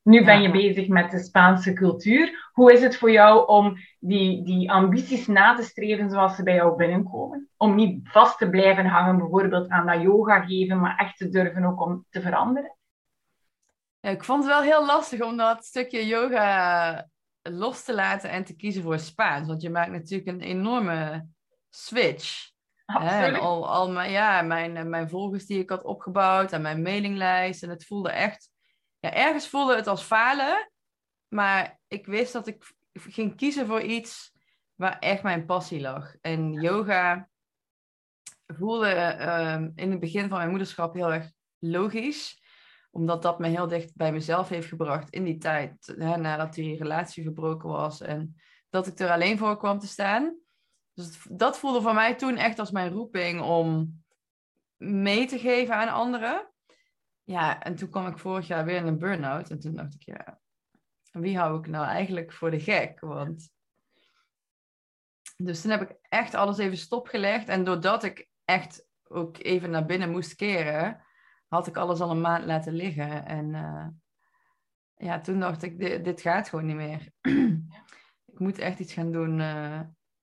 Nu 0.10 0.24
ben 0.24 0.42
je 0.42 0.52
bezig 0.52 0.88
met 0.88 1.12
de 1.12 1.20
Spaanse 1.20 1.74
cultuur. 1.74 2.50
Hoe 2.54 2.74
is 2.74 2.82
het 2.82 2.98
voor 2.98 3.12
jou 3.12 3.48
om 3.48 3.78
die, 4.00 4.44
die 4.44 4.72
ambities 4.72 5.28
na 5.28 5.56
te 5.56 5.64
streven 5.64 6.10
zoals 6.10 6.36
ze 6.36 6.44
bij 6.44 6.56
jou 6.56 6.76
binnenkomen? 6.76 7.50
Om 7.58 7.76
niet 7.76 8.10
vast 8.10 8.38
te 8.38 8.50
blijven 8.50 8.86
hangen 8.86 9.18
bijvoorbeeld 9.18 9.70
aan 9.70 9.86
dat 9.86 10.02
yoga 10.02 10.42
geven, 10.46 10.80
maar 10.80 10.98
echt 10.98 11.18
te 11.18 11.30
durven 11.30 11.64
ook 11.64 11.82
om 11.82 12.06
te 12.10 12.22
veranderen? 12.22 12.78
Ja, 14.00 14.10
ik 14.10 14.24
vond 14.24 14.44
het 14.44 14.54
wel 14.54 14.62
heel 14.62 14.86
lastig 14.86 15.22
om 15.22 15.38
dat 15.38 15.66
stukje 15.66 16.06
yoga 16.06 17.08
los 17.42 17.84
te 17.84 17.94
laten 17.94 18.30
en 18.30 18.44
te 18.44 18.56
kiezen 18.56 18.84
voor 18.84 19.00
Spaans. 19.00 19.48
Want 19.48 19.62
je 19.62 19.70
maakt 19.70 19.92
natuurlijk 19.92 20.30
een 20.30 20.42
enorme 20.42 21.26
switch. 21.70 22.52
En 22.86 23.36
al, 23.36 23.70
al 23.70 23.92
mijn, 23.92 24.12
ja, 24.12 24.42
mijn, 24.42 24.90
mijn 24.90 25.10
volgers 25.10 25.46
die 25.46 25.60
ik 25.60 25.70
had 25.70 25.84
opgebouwd 25.84 26.52
en 26.52 26.62
mijn 26.62 26.82
mailinglijst. 26.82 27.64
En 27.64 27.70
het 27.70 27.86
voelde 27.86 28.12
echt... 28.12 28.50
Ja, 29.00 29.14
ergens 29.14 29.48
voelde 29.48 29.76
het 29.76 29.88
als 29.88 30.04
falen. 30.04 30.72
Maar 31.28 31.80
ik 31.88 32.06
wist 32.06 32.34
dat 32.34 32.48
ik 32.48 32.74
ging 32.94 33.36
kiezen 33.36 33.68
voor 33.68 33.82
iets 33.82 34.32
waar 34.76 35.00
echt 35.00 35.24
mijn 35.24 35.46
passie 35.46 35.82
lag. 35.82 36.16
En 36.22 36.54
yoga 36.54 37.30
voelde 38.48 39.18
uh, 39.20 39.68
in 39.76 39.92
het 39.92 40.00
begin 40.00 40.30
van 40.30 40.38
mijn 40.38 40.50
moederschap 40.50 40.94
heel 40.94 41.14
erg 41.14 41.32
logisch 41.60 42.40
omdat 42.92 43.22
dat 43.22 43.40
me 43.40 43.48
heel 43.48 43.68
dicht 43.68 43.96
bij 43.96 44.12
mezelf 44.12 44.50
heeft 44.50 44.68
gebracht 44.68 45.10
in 45.10 45.24
die 45.24 45.38
tijd, 45.38 45.94
hè, 45.98 46.18
nadat 46.18 46.54
die 46.54 46.78
relatie 46.78 47.24
verbroken 47.24 47.70
was 47.70 48.02
en 48.02 48.36
dat 48.70 48.88
ik 48.88 49.00
er 49.00 49.12
alleen 49.12 49.38
voor 49.38 49.58
kwam 49.58 49.80
te 49.80 49.88
staan. 49.88 50.38
Dus 50.94 51.26
dat 51.30 51.58
voelde 51.58 51.82
voor 51.82 51.94
mij 51.94 52.16
toen 52.16 52.38
echt 52.38 52.60
als 52.60 52.72
mijn 52.72 52.92
roeping 52.92 53.42
om 53.42 53.98
mee 54.78 55.26
te 55.26 55.40
geven 55.40 55.76
aan 55.76 55.90
anderen. 55.90 56.49
Ja, 57.30 57.62
en 57.62 57.76
toen 57.76 57.90
kwam 57.90 58.08
ik 58.08 58.18
vorig 58.18 58.48
jaar 58.48 58.66
weer 58.66 58.76
in 58.76 58.88
een 58.88 59.00
burn-out 59.00 59.50
en 59.50 59.60
toen 59.60 59.76
dacht 59.76 59.94
ik, 59.94 60.04
ja, 60.04 60.40
wie 61.12 61.38
hou 61.38 61.60
ik 61.60 61.68
nou 61.68 61.86
eigenlijk 61.86 62.34
voor 62.34 62.52
de 62.52 62.60
gek? 62.60 63.00
Want... 63.00 63.52
Dus 65.38 65.62
toen 65.62 65.72
heb 65.72 65.82
ik 65.82 65.98
echt 66.02 66.34
alles 66.34 66.58
even 66.58 66.78
stopgelegd 66.78 67.48
en 67.48 67.64
doordat 67.64 68.04
ik 68.04 68.30
echt 68.46 68.88
ook 69.04 69.38
even 69.38 69.70
naar 69.70 69.86
binnen 69.86 70.12
moest 70.12 70.36
keren, 70.36 71.04
had 71.48 71.68
ik 71.68 71.78
alles 71.78 72.00
al 72.00 72.12
een 72.12 72.22
maand 72.22 72.46
laten 72.46 72.74
liggen. 72.74 73.26
En 73.26 73.54
uh, 73.54 73.88
ja, 74.96 75.20
toen 75.20 75.40
dacht 75.40 75.64
ik, 75.64 76.04
dit, 76.04 76.22
gaat 76.22 76.50
gewoon 76.50 76.66
niet 76.66 76.76
meer. 76.76 77.12
ik 78.34 78.40
moet 78.40 78.58
echt 78.58 78.80
iets 78.80 78.94
gaan 78.94 79.12
doen. 79.12 79.40
Uh, 79.40 79.82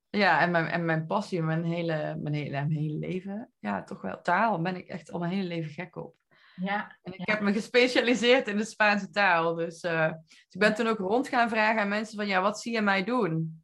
ja, 0.09 0.41
en 0.41 0.51
mijn, 0.51 0.65
en 0.65 0.85
mijn 0.85 1.05
passie, 1.05 1.41
mijn 1.41 1.63
hele, 1.63 2.15
mijn, 2.15 2.33
hele, 2.33 2.49
mijn 2.49 2.71
hele 2.71 2.97
leven. 2.97 3.51
Ja, 3.59 3.83
toch 3.83 4.01
wel 4.01 4.21
taal. 4.21 4.61
Ben 4.61 4.75
ik 4.75 4.87
echt 4.87 5.11
al 5.11 5.19
mijn 5.19 5.31
hele 5.31 5.47
leven 5.47 5.71
gek 5.71 5.95
op. 5.95 6.15
Ja, 6.61 6.97
en 7.01 7.13
ik 7.13 7.27
heb 7.27 7.41
me 7.41 7.53
gespecialiseerd 7.53 8.47
in 8.47 8.57
de 8.57 8.65
Spaanse 8.65 9.09
taal. 9.09 9.55
Dus, 9.55 9.83
uh, 9.83 10.11
dus 10.11 10.49
ik 10.49 10.59
ben 10.59 10.75
toen 10.75 10.87
ook 10.87 10.97
rond 10.97 11.27
gaan 11.27 11.49
vragen 11.49 11.81
aan 11.81 11.87
mensen 11.87 12.17
van, 12.17 12.27
ja, 12.27 12.41
wat 12.41 12.61
zie 12.61 12.73
je 12.73 12.81
mij 12.81 13.03
doen? 13.03 13.61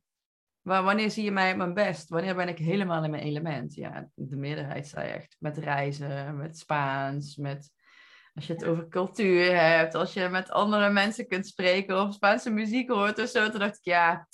wanneer 0.64 1.12
zie 1.12 1.24
je 1.24 1.32
mij 1.32 1.52
op 1.52 1.58
mijn 1.58 1.74
best? 1.74 2.10
Wanneer 2.10 2.36
ben 2.36 2.48
ik 2.48 2.58
helemaal 2.58 3.04
in 3.04 3.12
mijn 3.12 3.24
element? 3.24 3.74
Ja, 3.74 4.10
de 4.16 4.36
meerderheid 4.36 4.88
zei 4.88 5.10
echt 5.10 5.36
met 5.40 5.58
reizen, 5.58 6.38
met 6.38 6.58
Spaans, 6.58 7.36
met 7.36 7.72
als 8.34 8.48
je 8.48 8.54
het 8.54 8.66
over 8.66 8.88
cultuur 8.88 9.60
hebt, 9.60 9.96
als 9.96 10.14
je 10.14 10.30
met 10.30 10.50
andere 10.50 10.90
mensen 10.90 11.28
kunt 11.28 11.48
spreken 11.48 12.02
of 12.02 12.14
Spaanse 12.14 12.50
muziek 12.50 12.90
hoort 12.90 13.20
of 13.20 13.30
zo. 13.30 13.50
Toen 13.50 13.60
dacht 13.60 13.78
ik, 13.78 13.84
ja, 13.84 14.28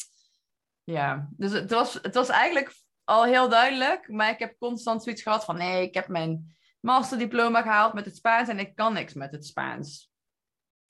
ja. 0.84 1.30
Dus 1.32 1.52
het 1.52 1.72
was, 1.72 1.94
het 2.02 2.16
was 2.16 2.30
eigenlijk 2.30 2.76
al 3.04 3.26
heel 3.26 3.50
duidelijk, 3.50 4.08
maar 4.08 4.30
ik 4.30 4.40
heb 4.40 4.58
constant 4.58 5.04
zoiets 5.04 5.22
gehad 5.22 5.46
van, 5.46 5.58
nee, 5.58 5.84
ik 5.84 5.94
heb 5.94 6.08
mijn 6.08 6.58
masterdiploma 6.80 7.62
gehaald 7.62 7.94
met 7.94 8.06
het 8.06 8.16
Spaans 8.16 8.50
en 8.50 8.60
ik 8.60 8.76
kan 8.76 8.94
niks 8.94 9.14
met 9.14 9.32
het 9.32 9.46
Spaans. 9.46 10.12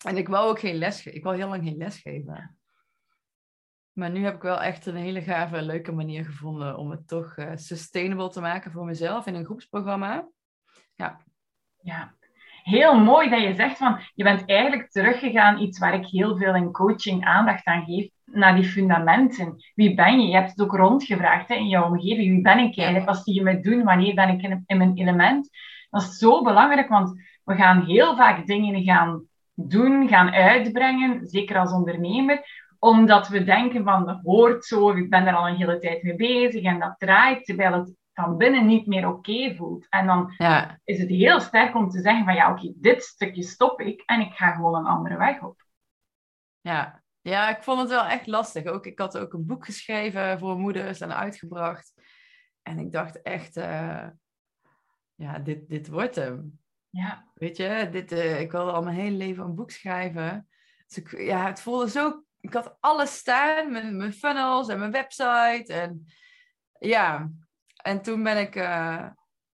En 0.06 0.18
ik 0.18 0.28
wou 0.28 0.50
ook 0.50 0.60
geen 0.60 0.76
les 0.76 1.06
Ik 1.06 1.24
wou 1.24 1.36
heel 1.36 1.48
lang 1.48 1.64
geen 1.64 1.78
les 1.78 1.98
geven. 1.98 2.58
Maar 3.92 4.10
nu 4.10 4.24
heb 4.24 4.36
ik 4.36 4.42
wel 4.42 4.62
echt 4.62 4.86
een 4.86 4.96
hele 4.96 5.22
gave, 5.22 5.62
leuke 5.62 5.92
manier 5.92 6.26
gevonden 6.26 6.78
om 6.78 6.92
het 6.92 7.08
toch 7.08 7.38
uh, 7.38 7.52
sustainable 7.56 8.30
te 8.30 8.42
maken 8.42 8.72
voor 8.72 8.86
mezelf 8.86 9.26
in 9.26 9.36
een 9.36 9.46
groepsprogramma. 9.46 10.28
Ja. 10.96 11.22
Ja, 11.82 12.16
heel 12.64 13.00
mooi 13.00 13.30
dat 13.30 13.42
je 13.42 13.54
zegt 13.54 13.78
van 13.78 14.02
je 14.16 14.24
bent 14.24 14.46
eigenlijk 14.46 14.92
teruggegaan, 14.92 15.62
iets 15.62 15.80
waar 15.80 15.94
ik 15.94 16.06
heel 16.06 16.38
veel 16.38 16.56
in 16.56 16.72
coaching 16.72 17.26
aandacht 17.26 17.66
aan 17.66 17.86
geef, 17.86 18.10
naar 18.26 18.56
die 18.56 18.64
fundamenten. 18.64 19.56
Wie 19.76 19.96
ben 19.96 20.20
je? 20.20 20.28
Je 20.28 20.36
hebt 20.36 20.50
het 20.50 20.62
ook 20.62 20.76
rondgevraagd 20.76 21.48
hè, 21.48 21.56
in 21.56 21.68
jouw 21.68 21.86
omgeving. 21.86 22.34
Wie 22.34 22.42
ben 22.42 22.60
ik 22.60 22.78
eigenlijk? 22.78 23.06
Wat 23.06 23.24
zie 23.24 23.34
je 23.34 23.42
me 23.42 23.60
doen? 23.60 23.84
Wanneer 23.84 24.16
ben 24.16 24.30
ik 24.30 24.42
in, 24.42 24.64
in 24.66 24.78
mijn 24.78 24.98
element? 24.98 25.50
Dat 25.90 26.02
is 26.02 26.18
zo 26.18 26.44
belangrijk, 26.44 26.90
want 26.90 27.22
we 27.44 27.56
gaan 27.56 27.86
heel 27.86 28.16
vaak 28.16 28.48
dingen 28.48 28.84
gaan 28.84 29.28
doen, 29.54 30.08
gaan 30.08 30.32
uitbrengen, 30.32 31.28
zeker 31.28 31.58
als 31.58 31.72
ondernemer, 31.72 32.44
omdat 32.80 33.28
we 33.28 33.44
denken 33.44 33.84
van 33.84 34.06
dat 34.06 34.20
hoort 34.24 34.66
zo, 34.66 34.90
ik 34.90 35.10
ben 35.10 35.28
er 35.28 35.36
al 35.36 35.48
een 35.48 35.56
hele 35.56 35.80
tijd 35.80 36.04
mee 36.04 36.16
bezig 36.16 36.64
en 36.64 36.80
dat 36.80 36.96
draait, 36.98 37.46
terwijl 37.46 37.74
het 37.74 37.98
van 38.14 38.38
binnen 38.38 38.66
niet 38.66 38.88
meer 38.88 39.08
oké 39.08 39.56
voelt. 39.56 39.86
En 39.90 40.06
dan 40.06 40.34
ja. 40.38 40.80
is 40.84 41.00
het 41.00 41.10
heel 41.10 41.40
sterk 41.40 41.76
om 41.76 41.90
te 41.90 42.02
zeggen 42.02 42.26
van 42.26 42.34
ja, 42.34 42.52
oké, 42.52 42.74
dit 42.76 43.04
stukje 43.04 43.44
stop 43.44 43.82
ik 43.82 44.02
en 44.06 44.22
ik 44.22 44.34
ga 44.34 44.52
gewoon 44.52 44.76
een 44.76 44.86
andere 44.86 45.18
weg 45.18 45.42
op. 45.42 45.64
Ja. 46.62 47.04
ja, 47.22 47.50
ik 47.50 47.64
vond 47.64 47.80
het 47.80 47.90
wel 47.90 48.06
echt 48.06 48.28
lastig. 48.28 48.66
Ook, 48.66 48.86
ik 48.86 49.00
had 49.00 49.18
ook 49.18 49.34
een 49.34 49.46
boek 49.46 49.66
geschreven 49.66 50.40
voor 50.40 50.58
moeders 50.58 51.00
en 51.00 51.16
uitgebracht. 51.16 51.94
En 52.62 52.80
ik 52.80 52.92
dacht 52.92 53.22
echt, 53.22 53.58
uh, 53.58 54.08
ja, 55.20 55.40
dit, 55.40 55.70
dit 55.70 55.88
wordt 55.88 56.16
hem. 56.16 56.60
Ja. 56.90 57.32
Weet 57.34 57.58
je, 57.58 57.88
dit, 57.92 58.12
uh, 58.12 58.40
ik 58.40 58.52
wilde 58.52 58.72
al 58.72 58.84
mijn 58.84 58.96
hele 58.96 59.18
leven 59.18 59.44
een 59.44 59.56
boek 59.56 59.72
schrijven. 59.72 60.48
Dus 60.88 60.98
ik, 60.98 61.20
ja, 61.20 61.46
het 61.46 61.62
voelde 61.62 61.90
zo 61.90 62.24
ik 62.42 62.54
had 62.54 62.78
alles 62.80 63.18
staan, 63.18 63.72
mijn, 63.72 63.98
mijn 63.98 64.14
funnels 64.14 64.68
en 64.68 64.80
mijn 64.80 64.92
website. 64.92 65.74
En 65.74 66.06
ja, 66.80 67.32
en 67.84 68.02
toen 68.02 68.24
ben 68.24 68.38
ik 68.38 68.56
uh, 68.56 69.08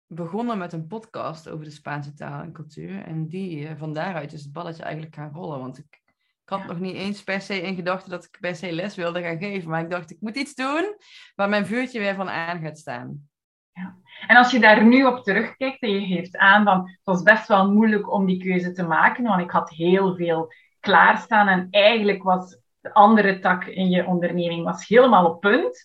begonnen 0.07 0.57
met 0.57 0.73
een 0.73 0.87
podcast 0.87 1.49
over 1.49 1.65
de 1.65 1.71
Spaanse 1.71 2.13
taal 2.13 2.41
en 2.41 2.51
cultuur. 2.51 3.03
En 3.03 3.27
die, 3.27 3.59
uh, 3.59 3.71
van 3.77 3.93
daaruit 3.93 4.33
is 4.33 4.43
het 4.43 4.51
balletje 4.51 4.83
eigenlijk 4.83 5.15
gaan 5.15 5.33
rollen. 5.33 5.59
Want 5.59 5.77
ik, 5.77 6.01
ik 6.43 6.49
had 6.57 6.65
nog 6.65 6.79
niet 6.79 6.95
eens 6.95 7.23
per 7.23 7.41
se 7.41 7.61
in 7.61 7.75
gedachten 7.75 8.09
dat 8.09 8.23
ik 8.23 8.37
per 8.39 8.55
se 8.55 8.71
les 8.71 8.95
wilde 8.95 9.21
gaan 9.21 9.37
geven. 9.37 9.69
Maar 9.69 9.81
ik 9.81 9.89
dacht, 9.89 10.11
ik 10.11 10.21
moet 10.21 10.35
iets 10.35 10.55
doen 10.55 10.95
waar 11.35 11.49
mijn 11.49 11.65
vuurtje 11.65 11.99
weer 11.99 12.15
van 12.15 12.29
aan 12.29 12.61
gaat 12.61 12.77
staan. 12.77 13.29
Ja. 13.73 13.97
En 14.27 14.35
als 14.35 14.51
je 14.51 14.59
daar 14.59 14.83
nu 14.83 15.05
op 15.05 15.23
terugkijkt 15.23 15.81
en 15.81 15.89
je 15.89 16.15
geeft 16.15 16.37
aan, 16.37 16.65
dan 16.65 16.89
het 16.89 16.99
was 17.03 17.23
best 17.23 17.47
wel 17.47 17.71
moeilijk 17.71 18.11
om 18.11 18.25
die 18.25 18.43
keuze 18.43 18.71
te 18.71 18.83
maken, 18.83 19.23
want 19.23 19.41
ik 19.41 19.51
had 19.51 19.69
heel 19.69 20.15
veel 20.15 20.53
klaarstaan 20.79 21.47
en 21.47 21.67
eigenlijk 21.69 22.23
was 22.23 22.59
de 22.79 22.93
andere 22.93 23.39
tak 23.39 23.65
in 23.65 23.89
je 23.89 24.05
onderneming 24.05 24.63
was 24.63 24.87
helemaal 24.87 25.25
op 25.25 25.41
punt. 25.41 25.83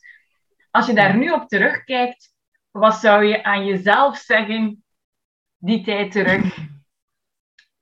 Als 0.71 0.87
je 0.87 0.95
daar 0.95 1.17
nu 1.17 1.31
op 1.31 1.49
terugkijkt, 1.49 2.35
wat 2.71 2.95
zou 2.95 3.25
je 3.25 3.45
aan 3.45 3.67
jezelf 3.67 4.17
zeggen 4.17 4.85
die 5.57 5.85
tijd 5.85 6.13
terug? 6.13 6.59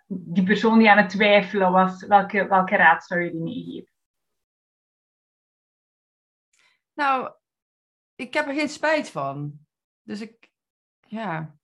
Die 0.06 0.44
persoon 0.44 0.78
die 0.78 0.90
aan 0.90 0.98
het 0.98 1.10
twijfelen 1.10 1.72
was, 1.72 2.06
welke, 2.06 2.48
welke 2.48 2.76
raad 2.76 3.04
zou 3.04 3.20
je 3.20 3.30
die 3.30 3.40
meegeven? 3.40 3.92
Nou, 6.94 7.32
ik 8.14 8.34
heb 8.34 8.46
er 8.46 8.54
geen 8.54 8.68
spijt 8.68 9.10
van. 9.10 9.63
Dus 10.04 10.20
ik, 10.20 10.50
ja, 11.00 11.56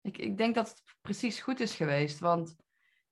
ik, 0.00 0.18
ik 0.18 0.38
denk 0.38 0.54
dat 0.54 0.68
het 0.68 0.82
precies 1.00 1.40
goed 1.40 1.60
is 1.60 1.74
geweest. 1.74 2.18
Want 2.18 2.56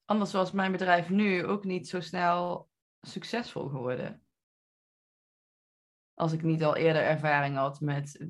anders 0.05 0.33
was 0.33 0.53
mijn 0.53 0.73
bedrijf 0.73 1.09
nu 1.09 1.45
ook 1.45 1.65
niet 1.65 1.89
zo 1.89 2.01
snel 2.01 2.69
succesvol 3.01 3.69
geworden. 3.69 4.27
Als 6.15 6.33
ik 6.33 6.43
niet 6.43 6.65
al 6.65 6.77
eerder 6.77 7.03
ervaring 7.03 7.57
had 7.57 7.81
met 7.81 8.27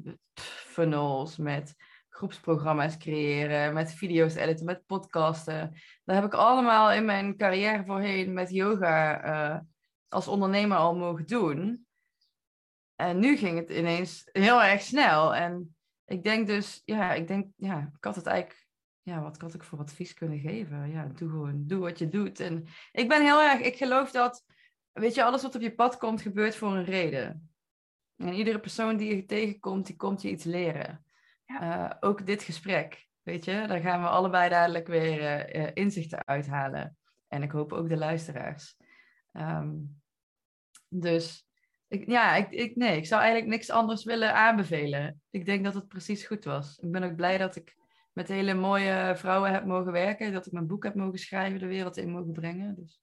funnels, 0.75 1.37
met 1.37 1.75
groepsprogramma's 2.09 2.97
creëren, 2.97 3.75
met 3.75 3.93
video's 3.93 4.35
editen, 4.35 4.65
met 4.65 4.87
podcasten. 4.87 5.73
Dat 6.05 6.15
heb 6.15 6.25
ik 6.25 6.35
allemaal 6.35 6.93
in 6.93 7.05
mijn 7.05 7.37
carrière 7.37 7.85
voorheen 7.85 8.33
met 8.33 8.51
yoga 8.51 9.25
uh, 9.27 9.61
als 10.09 10.29
ondernemer 10.29 10.77
al 10.77 10.97
mogen 10.97 11.27
doen. 11.27 11.87
En 12.95 13.19
nu 13.19 13.37
ging 13.37 13.59
het 13.59 13.71
ineens 13.71 14.29
heel 14.33 14.63
erg 14.63 14.81
snel. 14.83 15.35
En 15.35 15.77
ik 16.05 16.23
denk 16.23 16.47
dus, 16.47 16.83
ja, 16.85 17.13
ik 17.13 17.27
denk, 17.27 17.53
ja, 17.57 17.93
ik 17.97 18.05
had 18.05 18.17
het 18.17 18.27
eigenlijk, 18.27 18.67
ja, 19.03 19.23
wat 19.23 19.41
had 19.41 19.55
ik 19.55 19.63
voor 19.63 19.79
advies 19.79 20.15
kunnen 20.15 20.39
geven? 20.39 20.91
Ja, 20.91 21.05
doe 21.05 21.31
gewoon, 21.31 21.67
doe 21.67 21.81
wat 21.81 21.99
je 21.99 22.09
doet. 22.09 22.41
En 22.41 22.67
ik 22.93 23.09
ben 23.09 23.23
heel 23.23 23.43
erg, 23.43 23.61
ik 23.61 23.77
geloof 23.77 24.11
dat 24.11 24.45
weet 24.95 25.15
je, 25.15 25.25
alles 25.25 25.43
wat 25.43 25.55
op 25.55 25.61
je 25.61 25.75
pad 25.75 25.97
komt, 25.97 26.23
gebeurt 26.23 26.57
voor 26.57 26.75
een 26.75 26.85
reden. 26.85 27.51
En 28.17 28.33
iedere 28.33 28.61
persoon 28.61 28.97
die 28.97 29.17
je 29.17 29.25
tegenkomt, 29.25 29.87
die 29.87 29.97
komt 29.97 30.23
je 30.23 30.31
iets 30.31 30.45
leren. 30.45 31.05
Uh, 31.47 31.91
ook 32.01 32.27
dit 32.27 32.43
gesprek, 32.43 33.09
weet 33.23 33.45
je, 33.45 33.65
daar 33.67 33.81
gaan 33.81 34.01
we 34.01 34.09
allebei 34.09 34.49
dadelijk 34.49 34.87
weer 34.87 35.57
uh, 35.57 35.71
inzichten 35.75 36.27
uithalen. 36.27 36.97
En 37.29 37.43
ik 37.43 37.51
hoop 37.51 37.73
ook 37.73 37.89
de 37.89 37.97
luisteraars. 37.97 38.77
Um, 39.33 40.03
dus 40.89 41.47
ik, 41.89 42.09
ja, 42.11 42.35
ik, 42.35 42.51
ik, 42.51 42.77
nee, 42.77 42.97
ik 42.97 43.07
zou 43.07 43.23
eigenlijk 43.23 43.51
niks 43.51 43.71
anders 43.71 44.05
willen 44.05 44.35
aanbevelen. 44.35 45.21
Ik 45.31 45.45
denk 45.45 45.65
dat 45.65 45.75
het 45.75 45.89
precies 45.89 46.25
goed 46.27 46.45
was. 46.45 46.79
Ik 46.79 46.91
ben 46.91 47.03
ook 47.03 47.17
blij 47.17 47.39
dat 47.39 47.57
ik 47.57 47.77
met 48.13 48.29
hele 48.29 48.55
mooie 48.55 49.13
vrouwen 49.17 49.53
heb 49.53 49.65
mogen 49.65 49.93
werken. 49.93 50.33
Dat 50.33 50.47
ik 50.47 50.53
mijn 50.53 50.67
boek 50.67 50.85
heb 50.85 50.95
mogen 50.95 51.19
schrijven, 51.19 51.59
de 51.59 51.67
wereld 51.67 51.97
in 51.97 52.11
mogen 52.11 52.33
brengen. 52.33 52.75
Dus 52.75 53.01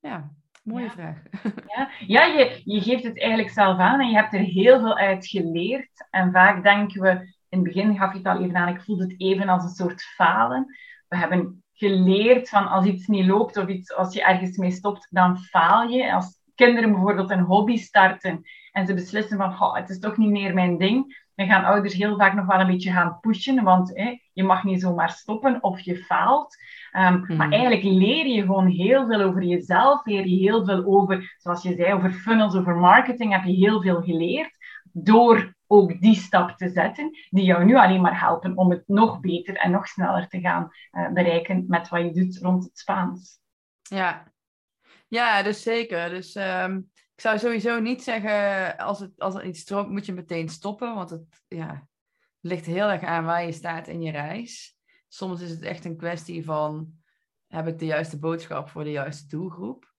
ja, 0.00 0.30
mooie 0.64 0.90
vraag. 0.90 1.22
Ja, 1.76 1.90
ja 2.06 2.24
je, 2.24 2.60
je 2.64 2.80
geeft 2.80 3.04
het 3.04 3.20
eigenlijk 3.20 3.50
zelf 3.50 3.78
aan 3.78 4.00
en 4.00 4.08
je 4.08 4.16
hebt 4.16 4.34
er 4.34 4.40
heel 4.40 4.80
veel 4.80 4.96
uit 4.96 5.26
geleerd. 5.26 6.06
En 6.10 6.32
vaak 6.32 6.62
denken 6.62 7.02
we, 7.02 7.10
in 7.48 7.58
het 7.58 7.62
begin 7.62 7.96
gaf 7.96 8.12
je 8.12 8.18
het 8.18 8.26
al 8.26 8.42
even 8.42 8.56
aan, 8.56 8.74
ik 8.74 8.82
voelde 8.82 9.02
het 9.02 9.20
even 9.20 9.48
als 9.48 9.64
een 9.64 9.86
soort 9.86 10.02
falen. 10.02 10.66
We 11.08 11.16
hebben 11.16 11.64
geleerd 11.72 12.48
van 12.48 12.68
als 12.68 12.86
iets 12.86 13.06
niet 13.06 13.26
loopt 13.26 13.56
of 13.56 13.68
iets, 13.68 13.94
als 13.94 14.14
je 14.14 14.22
ergens 14.22 14.56
mee 14.56 14.70
stopt, 14.70 15.06
dan 15.10 15.38
faal 15.38 15.88
je. 15.88 16.12
Als 16.12 16.40
kinderen 16.56 16.92
bijvoorbeeld 16.92 17.30
een 17.30 17.40
hobby 17.40 17.76
starten 17.76 18.42
en 18.72 18.86
ze 18.86 18.94
beslissen 18.94 19.36
van 19.36 19.74
het 19.76 19.88
is 19.88 19.98
toch 19.98 20.16
niet 20.16 20.30
meer 20.30 20.54
mijn 20.54 20.78
ding, 20.78 21.24
dan 21.34 21.46
gaan 21.46 21.64
ouders 21.64 21.94
heel 21.94 22.16
vaak 22.16 22.34
nog 22.34 22.46
wel 22.46 22.60
een 22.60 22.66
beetje 22.66 22.92
gaan 22.92 23.18
pushen, 23.20 23.64
want 23.64 23.96
hè, 23.96 24.18
je 24.32 24.42
mag 24.42 24.64
niet 24.64 24.80
zomaar 24.80 25.10
stoppen 25.10 25.62
of 25.62 25.80
je 25.80 25.96
faalt. 25.96 26.56
Um, 26.92 27.00
Maar 27.02 27.26
hmm. 27.26 27.52
eigenlijk 27.52 27.82
leer 27.82 28.26
je 28.26 28.40
gewoon 28.40 28.66
heel 28.66 29.06
veel 29.06 29.20
over 29.20 29.42
jezelf, 29.42 30.04
leer 30.04 30.26
je 30.26 30.36
heel 30.36 30.64
veel 30.64 30.84
over, 30.84 31.36
zoals 31.38 31.62
je 31.62 31.74
zei, 31.74 31.92
over 31.92 32.12
funnels, 32.12 32.54
over 32.54 32.76
marketing, 32.76 33.32
heb 33.32 33.44
je 33.44 33.52
heel 33.52 33.82
veel 33.82 34.02
geleerd 34.02 34.56
door 34.92 35.54
ook 35.66 36.00
die 36.00 36.14
stap 36.14 36.50
te 36.56 36.68
zetten, 36.68 37.10
die 37.30 37.44
jou 37.44 37.64
nu 37.64 37.76
alleen 37.76 38.00
maar 38.00 38.20
helpen 38.20 38.56
om 38.56 38.70
het 38.70 38.82
nog 38.86 39.20
beter 39.20 39.56
en 39.56 39.70
nog 39.70 39.86
sneller 39.86 40.28
te 40.28 40.40
gaan 40.40 40.70
uh, 40.92 41.12
bereiken 41.12 41.64
met 41.68 41.88
wat 41.88 42.00
je 42.00 42.12
doet 42.12 42.38
rond 42.38 42.64
het 42.64 42.78
Spaans. 42.78 43.38
Ja, 43.82 44.32
ja, 45.08 45.42
dus 45.42 45.62
zeker. 45.62 46.08
Dus 46.08 46.34
um, 46.34 46.90
ik 47.14 47.20
zou 47.20 47.38
sowieso 47.38 47.80
niet 47.80 48.02
zeggen, 48.02 48.76
als, 48.76 49.00
het, 49.00 49.20
als 49.20 49.34
er 49.34 49.44
iets 49.44 49.60
stroomt, 49.60 49.90
moet 49.90 50.06
je 50.06 50.12
meteen 50.12 50.48
stoppen. 50.48 50.94
Want 50.94 51.10
het 51.10 51.42
ja, 51.48 51.86
ligt 52.40 52.66
heel 52.66 52.88
erg 52.88 53.02
aan 53.02 53.24
waar 53.24 53.44
je 53.44 53.52
staat 53.52 53.88
in 53.88 54.02
je 54.02 54.10
reis. 54.10 54.76
Soms 55.08 55.40
is 55.40 55.50
het 55.50 55.62
echt 55.62 55.84
een 55.84 55.96
kwestie 55.96 56.44
van, 56.44 56.92
heb 57.46 57.66
ik 57.66 57.78
de 57.78 57.84
juiste 57.84 58.18
boodschap 58.18 58.68
voor 58.68 58.84
de 58.84 58.90
juiste 58.90 59.28
doelgroep? 59.28 59.94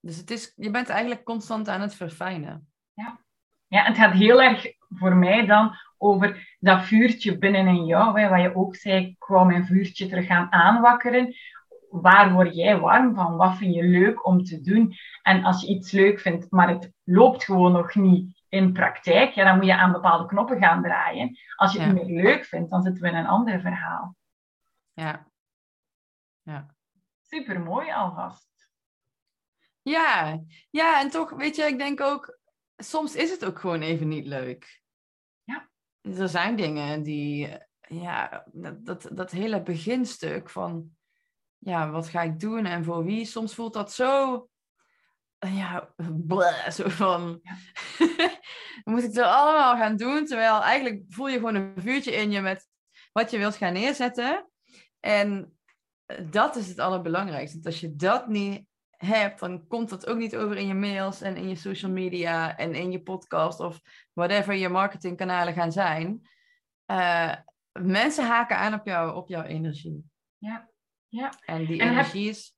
Dus 0.00 0.16
het 0.16 0.30
is, 0.30 0.52
je 0.56 0.70
bent 0.70 0.88
eigenlijk 0.88 1.24
constant 1.24 1.68
aan 1.68 1.80
het 1.80 1.94
verfijnen. 1.94 2.72
Ja. 2.94 3.20
ja, 3.66 3.84
het 3.84 3.96
gaat 3.96 4.12
heel 4.12 4.42
erg 4.42 4.72
voor 4.88 5.16
mij 5.16 5.46
dan 5.46 5.74
over 5.96 6.56
dat 6.60 6.84
vuurtje 6.84 7.38
binnenin 7.38 7.84
jou. 7.84 8.20
Hè, 8.20 8.28
wat 8.28 8.40
je 8.40 8.54
ook 8.54 8.76
zei, 8.76 9.06
ik 9.06 9.24
wou 9.24 9.46
mijn 9.46 9.66
vuurtje 9.66 10.08
terug 10.08 10.26
gaan 10.26 10.52
aanwakkeren 10.52 11.34
waar 11.90 12.32
word 12.32 12.54
jij 12.54 12.78
warm 12.78 13.14
van? 13.14 13.36
Wat 13.36 13.56
vind 13.56 13.74
je 13.74 13.82
leuk 13.82 14.26
om 14.26 14.44
te 14.44 14.60
doen? 14.60 14.94
En 15.22 15.44
als 15.44 15.60
je 15.60 15.68
iets 15.68 15.90
leuk 15.90 16.20
vindt, 16.20 16.50
maar 16.50 16.68
het 16.68 16.92
loopt 17.04 17.44
gewoon 17.44 17.72
nog 17.72 17.94
niet 17.94 18.42
in 18.48 18.72
praktijk, 18.72 19.32
ja, 19.32 19.44
dan 19.44 19.56
moet 19.56 19.66
je 19.66 19.76
aan 19.76 19.92
bepaalde 19.92 20.26
knoppen 20.26 20.58
gaan 20.58 20.82
draaien. 20.82 21.38
Als 21.56 21.72
je 21.72 21.80
het 21.80 21.94
niet 21.94 22.06
meer 22.06 22.22
leuk 22.22 22.44
vindt, 22.44 22.70
dan 22.70 22.82
zitten 22.82 23.02
we 23.02 23.08
in 23.08 23.14
een 23.14 23.26
ander 23.26 23.60
verhaal. 23.60 24.16
Ja. 24.92 25.28
ja. 26.42 26.66
Super 27.22 27.60
mooi 27.60 27.92
alvast. 27.92 28.70
Ja, 29.82 30.40
ja, 30.70 31.00
en 31.00 31.10
toch, 31.10 31.30
weet 31.30 31.56
je, 31.56 31.62
ik 31.62 31.78
denk 31.78 32.00
ook, 32.00 32.38
soms 32.76 33.14
is 33.14 33.30
het 33.30 33.44
ook 33.44 33.58
gewoon 33.58 33.80
even 33.80 34.08
niet 34.08 34.26
leuk. 34.26 34.82
Ja. 35.44 35.68
Er 36.00 36.28
zijn 36.28 36.56
dingen 36.56 37.02
die, 37.02 37.58
ja, 37.80 38.44
dat, 38.52 39.10
dat 39.12 39.30
hele 39.30 39.62
beginstuk 39.62 40.50
van 40.50 40.97
ja, 41.58 41.90
wat 41.90 42.08
ga 42.08 42.22
ik 42.22 42.40
doen 42.40 42.66
en 42.66 42.84
voor 42.84 43.04
wie? 43.04 43.24
Soms 43.24 43.54
voelt 43.54 43.74
dat 43.74 43.92
zo, 43.92 44.48
ja, 45.38 45.94
bleh, 46.28 46.68
zo 46.68 46.88
van, 46.88 47.40
dan 48.84 48.94
moet 48.94 49.02
ik 49.02 49.14
het 49.14 49.18
allemaal 49.18 49.76
gaan 49.76 49.96
doen. 49.96 50.24
Terwijl 50.24 50.62
eigenlijk 50.62 51.02
voel 51.08 51.28
je 51.28 51.36
gewoon 51.36 51.54
een 51.54 51.72
vuurtje 51.76 52.12
in 52.12 52.30
je 52.30 52.40
met 52.40 52.68
wat 53.12 53.30
je 53.30 53.38
wilt 53.38 53.56
gaan 53.56 53.72
neerzetten. 53.72 54.50
En 55.00 55.58
dat 56.30 56.56
is 56.56 56.68
het 56.68 56.78
allerbelangrijkste. 56.78 57.54
Want 57.54 57.66
als 57.66 57.80
je 57.80 57.96
dat 57.96 58.28
niet 58.28 58.66
hebt, 58.96 59.40
dan 59.40 59.66
komt 59.66 59.88
dat 59.88 60.06
ook 60.06 60.18
niet 60.18 60.36
over 60.36 60.56
in 60.56 60.66
je 60.66 60.74
mails 60.74 61.20
en 61.20 61.36
in 61.36 61.48
je 61.48 61.56
social 61.56 61.90
media 61.90 62.56
en 62.56 62.74
in 62.74 62.90
je 62.90 63.02
podcast 63.02 63.60
of 63.60 63.80
whatever 64.12 64.54
je 64.54 64.68
marketingkanalen 64.68 65.54
gaan 65.54 65.72
zijn. 65.72 66.28
Uh, 66.86 67.34
mensen 67.72 68.26
haken 68.26 68.56
aan 68.56 68.74
op, 68.74 68.86
jou, 68.86 69.14
op 69.14 69.28
jouw 69.28 69.42
energie. 69.42 70.04
Ja, 70.38 70.70
ja. 71.08 71.32
En 71.44 71.66
die 71.66 71.80
energie 71.80 72.28
is, 72.28 72.54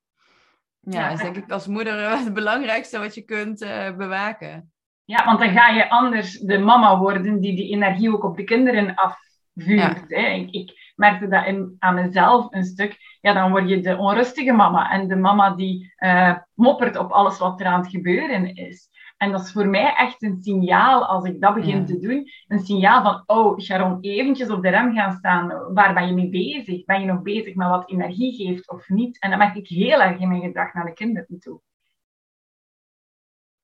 ja, 0.79 1.09
is 1.09 1.19
denk 1.19 1.35
ik 1.35 1.51
als 1.51 1.67
moeder 1.67 2.17
het 2.17 2.33
belangrijkste 2.33 2.99
wat 2.99 3.15
je 3.15 3.21
kunt 3.21 3.61
uh, 3.61 3.95
bewaken. 3.95 4.71
Ja, 5.05 5.25
want 5.25 5.39
dan 5.39 5.49
ga 5.49 5.67
je 5.67 5.89
anders 5.89 6.39
de 6.39 6.57
mama 6.57 6.97
worden 6.97 7.39
die 7.39 7.55
die 7.55 7.71
energie 7.71 8.13
ook 8.13 8.23
op 8.23 8.37
de 8.37 8.43
kinderen 8.43 8.95
afvuurt. 8.95 10.03
Hè? 10.07 10.27
Ik, 10.27 10.51
ik, 10.51 10.93
merkte 10.95 11.27
dat 11.27 11.45
in, 11.45 11.75
aan 11.79 11.95
mezelf 11.95 12.47
een 12.49 12.63
stuk. 12.63 13.17
Ja, 13.21 13.33
dan 13.33 13.51
word 13.51 13.69
je 13.69 13.79
de 13.79 13.97
onrustige 13.97 14.51
mama 14.51 14.91
en 14.91 15.07
de 15.07 15.15
mama 15.15 15.55
die 15.55 15.93
uh, 15.97 16.37
moppert 16.53 16.97
op 16.97 17.11
alles 17.11 17.37
wat 17.37 17.59
er 17.59 17.65
aan 17.65 17.81
het 17.81 17.89
gebeuren 17.89 18.55
is. 18.55 18.89
En 19.21 19.31
dat 19.31 19.41
is 19.41 19.51
voor 19.51 19.67
mij 19.67 19.93
echt 19.95 20.23
een 20.23 20.41
signaal, 20.41 21.05
als 21.05 21.25
ik 21.25 21.41
dat 21.41 21.53
begin 21.53 21.85
te 21.85 21.99
doen, 21.99 22.29
een 22.47 22.59
signaal 22.59 23.03
van, 23.03 23.37
oh, 23.37 23.59
Sharon, 23.59 23.97
eventjes 24.01 24.49
op 24.49 24.61
de 24.61 24.69
rem 24.69 24.93
gaan 24.93 25.17
staan. 25.17 25.73
Waar 25.73 25.93
ben 25.93 26.07
je 26.07 26.13
mee 26.13 26.29
bezig? 26.29 26.85
Ben 26.85 27.01
je 27.01 27.05
nog 27.05 27.21
bezig 27.21 27.55
met 27.55 27.67
wat 27.67 27.89
energie 27.89 28.45
geeft 28.45 28.69
of 28.69 28.89
niet? 28.89 29.19
En 29.19 29.29
dat 29.29 29.39
merk 29.39 29.55
ik 29.55 29.67
heel 29.67 30.01
erg 30.01 30.19
in 30.19 30.27
mijn 30.27 30.41
gedrag 30.41 30.73
naar 30.73 30.85
de 30.85 30.93
kinderen 30.93 31.39
toe. 31.39 31.61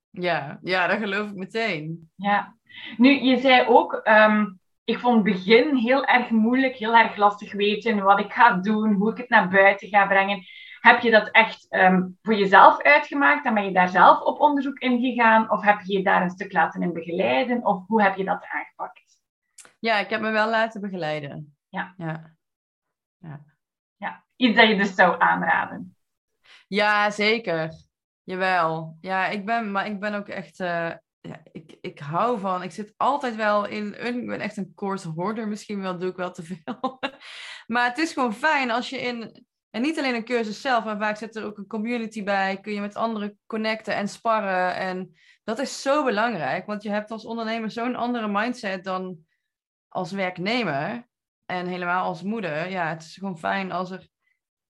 Ja, 0.10 0.60
ja, 0.62 0.88
dat 0.88 0.98
geloof 0.98 1.30
ik 1.30 1.36
meteen. 1.36 2.10
Ja. 2.16 2.56
Nu, 2.98 3.24
je 3.24 3.40
zei 3.40 3.68
ook, 3.68 3.94
ehm, 3.94 4.46
ik 4.84 5.00
vond 5.00 5.16
het 5.16 5.36
begin 5.36 5.76
heel 5.76 6.06
erg 6.06 6.30
moeilijk, 6.30 6.76
heel 6.76 6.96
erg 6.96 7.16
lastig 7.16 7.54
weten 7.54 8.04
wat 8.04 8.20
ik 8.20 8.34
ga 8.34 8.54
doen, 8.54 8.94
hoe 8.94 9.12
ik 9.12 9.18
het 9.18 9.30
naar 9.30 9.50
buiten 9.50 9.88
ga 9.88 10.08
brengen. 10.08 10.44
Heb 10.88 11.02
je 11.02 11.12
dat 11.12 11.30
echt 11.32 11.68
um, 11.70 12.18
voor 12.22 12.36
jezelf 12.36 12.82
uitgemaakt 12.82 13.46
en 13.46 13.54
ben 13.54 13.66
je 13.66 13.72
daar 13.72 13.90
zelf 13.90 14.22
op 14.22 14.40
onderzoek 14.40 14.80
in 14.80 15.00
gegaan? 15.00 15.52
Of 15.52 15.64
heb 15.64 15.82
je 15.82 15.98
je 15.98 16.04
daar 16.04 16.22
een 16.22 16.30
stuk 16.30 16.52
laten 16.52 16.82
in 16.82 16.94
begeleiden? 16.94 17.66
Of 17.66 17.88
hoe 17.88 18.02
heb 18.04 18.16
je 18.16 18.24
dat 18.24 18.46
aangepakt? 18.46 19.22
Ja, 19.80 19.98
ik 19.98 20.10
heb 20.10 20.22
me 20.22 20.32
wel 20.32 20.50
laten 20.50 20.82
begeleiden. 20.82 21.58
Ja. 21.70 21.94
Ja. 21.98 22.36
ja. 23.18 23.44
ja. 23.96 24.24
Iets 24.36 24.56
dat 24.56 24.68
je 24.68 24.78
dus 24.78 24.96
zou 24.96 25.22
aanraden. 25.22 25.96
Ja, 26.68 27.10
zeker. 27.10 27.74
Jawel. 28.24 28.98
Ja, 29.02 29.28
ik 29.28 29.46
ben, 29.46 29.72
maar 29.72 29.86
ik 29.86 30.00
ben 30.00 30.14
ook 30.14 30.28
echt... 30.28 30.60
Uh, 30.60 30.92
ja, 31.20 31.42
ik, 31.52 31.78
ik 31.82 32.00
hou 32.00 32.40
van... 32.40 32.64
Ik 32.64 32.72
zit 32.72 32.94
altijd 32.98 33.36
wel 33.36 33.66
in... 33.66 33.96
Een, 33.98 34.20
ik 34.20 34.28
ben 34.28 34.40
echt 34.40 34.58
een 34.58 34.72
course 34.76 35.10
hoarder. 35.10 35.48
Misschien 35.48 35.82
wel 35.82 35.98
doe 35.98 36.10
ik 36.10 36.16
wel 36.16 36.32
te 36.32 36.44
veel. 36.44 37.00
maar 37.74 37.86
het 37.88 37.98
is 37.98 38.14
gewoon 38.14 38.34
fijn 38.34 38.72
als 38.72 38.90
je 38.90 39.02
in 39.02 39.46
en 39.78 39.84
niet 39.84 39.98
alleen 39.98 40.16
een 40.16 40.24
cursus 40.24 40.62
zelf, 40.62 40.84
maar 40.84 40.98
vaak 40.98 41.18
zit 41.18 41.36
er 41.36 41.46
ook 41.46 41.58
een 41.58 41.68
community 41.68 42.24
bij. 42.24 42.60
Kun 42.62 42.74
je 42.74 42.82
met 42.82 42.96
anderen 42.96 43.40
connecten 43.46 43.96
en 43.96 44.08
sparren. 44.08 44.76
En 44.76 45.16
dat 45.44 45.60
is 45.60 45.82
zo 45.82 46.04
belangrijk, 46.04 46.66
want 46.66 46.84
je 46.84 46.90
hebt 46.90 47.12
als 47.12 47.26
ondernemer 47.26 47.72
zo'n 47.72 47.96
andere 47.96 48.28
mindset 48.28 48.84
dan 48.84 49.18
als 49.88 50.12
werknemer. 50.12 51.08
En 51.46 51.68
helemaal 51.68 52.04
als 52.04 52.24
moeder. 52.24 52.70
Ja, 52.70 52.90
het 52.90 53.02
is 53.02 53.14
gewoon 53.14 53.38
fijn 53.38 53.72
als 53.72 53.92
er 53.92 54.08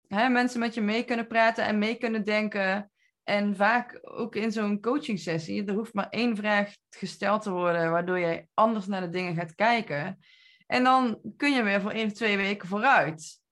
hè, 0.08 0.30
mensen 0.30 0.60
met 0.60 0.74
je 0.74 0.82
mee 0.82 1.04
kunnen 1.04 1.28
praten 1.28 1.66
en 1.66 1.78
mee 1.78 1.96
kunnen 1.96 2.24
denken. 2.26 2.92
En 3.24 3.56
vaak 3.56 4.00
ook 4.02 4.36
in 4.36 4.52
zo'n 4.52 4.82
coaching 4.82 5.20
sessie, 5.20 5.66
er 5.66 5.74
hoeft 5.74 5.94
maar 5.94 6.10
één 6.10 6.36
vraag 6.36 6.72
gesteld 6.90 7.42
te 7.42 7.52
worden, 7.52 7.92
waardoor 7.92 8.20
je 8.20 8.48
anders 8.54 8.88
naar 8.88 9.02
de 9.02 9.10
dingen 9.10 9.36
gaat 9.36 9.56
kijken. 9.56 10.20
En 10.66 10.84
dan 10.84 11.20
kun 11.38 11.54
je 11.54 11.64
weer 11.64 11.82
voor 11.82 11.92
één 11.92 12.06
of 12.06 12.14
twee 12.14 12.38
weken 12.38 12.68
vooruit. 12.68 13.46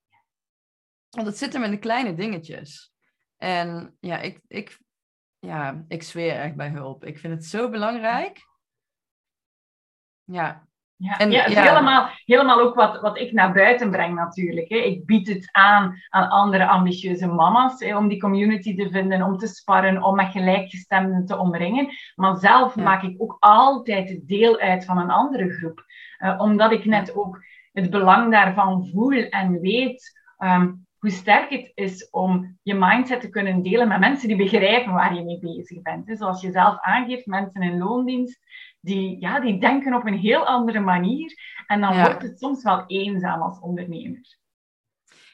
Want 1.16 1.28
het 1.28 1.38
zit 1.38 1.54
hem 1.54 1.64
in 1.64 1.72
de 1.72 1.80
kleine 1.80 2.14
dingetjes. 2.14 2.94
En 3.38 3.98
ja, 4.00 4.18
ik, 4.18 4.42
ik, 4.48 4.80
ja, 5.40 5.84
ik 5.88 6.04
zweer 6.04 6.40
echt 6.40 6.56
bij 6.56 6.70
hulp. 6.70 7.06
Ik 7.06 7.20
vind 7.20 7.34
het 7.34 7.46
zo 7.46 7.70
belangrijk. 7.70 8.40
Ja. 10.24 10.68
Ja, 10.98 11.18
en, 11.18 11.32
ja, 11.32 11.42
het 11.42 11.52
is 11.52 11.58
Helemaal, 11.58 12.10
helemaal 12.26 12.60
ook 12.60 12.76
wat, 12.76 13.02
wat 13.02 13.18
ik 13.18 13.32
naar 13.32 13.54
buiten 13.54 13.92
breng 13.92 14.16
natuurlijk. 14.16 14.70
Hè. 14.70 14.78
Ik 14.78 15.06
bied 15.06 15.28
het 15.28 15.50
aan 15.52 15.96
aan 16.10 16.30
andere 16.30 16.68
ambitieuze 16.68 17.28
mama's 17.28 17.80
hè, 17.80 17.98
om 17.98 18.08
die 18.08 18.20
community 18.20 18.76
te 18.76 18.90
vinden, 18.90 19.22
om 19.22 19.38
te 19.38 19.48
sparren, 19.48 20.04
om 20.04 20.16
met 20.16 20.32
gelijkgestemden 20.32 21.26
te 21.26 21.38
omringen. 21.38 21.90
Maar 22.16 22.38
zelf 22.38 22.76
maak 22.76 23.04
ik 23.04 23.22
ook 23.22 23.38
altijd 23.40 24.28
deel 24.28 24.60
uit 24.60 24.86
van 24.86 24.98
een 24.98 25.12
andere 25.12 25.54
groep. 25.54 25.86
Uh, 26.20 26.40
omdat 26.42 26.72
ik 26.72 26.86
net 26.86 27.16
ook 27.16 27.44
het 27.72 27.90
belang 27.90 28.32
daarvan 28.32 28.88
voel 28.88 29.30
en 29.30 29.60
weet. 29.60 30.20
Um, 30.38 30.85
hoe 31.06 31.14
sterk 31.14 31.50
het 31.50 31.72
is 31.76 32.10
om 32.10 32.58
je 32.64 32.74
mindset 32.74 33.22
te 33.22 33.30
kunnen 33.30 33.62
delen 33.62 33.88
met 33.88 34.00
mensen 34.00 34.28
die 34.28 34.38
begrijpen 34.38 34.94
waar 34.94 35.16
je 35.16 35.24
mee 35.24 35.40
bezig 35.40 35.82
bent. 35.82 36.18
Zoals 36.18 36.42
je 36.42 36.52
zelf 36.52 36.78
aangeeft, 36.80 37.26
mensen 37.26 37.62
in 37.62 37.78
loondienst, 37.78 38.40
die, 38.80 39.20
ja, 39.20 39.40
die 39.40 39.60
denken 39.60 39.94
op 39.94 40.06
een 40.06 40.18
heel 40.18 40.46
andere 40.46 40.80
manier. 40.80 41.34
En 41.68 41.82
dan 41.82 42.00
wordt 42.00 42.22
het 42.22 42.40
soms 42.40 42.64
wel 42.64 42.84
eenzaam 42.88 43.42
als 43.42 43.60
ondernemer. 43.60 44.38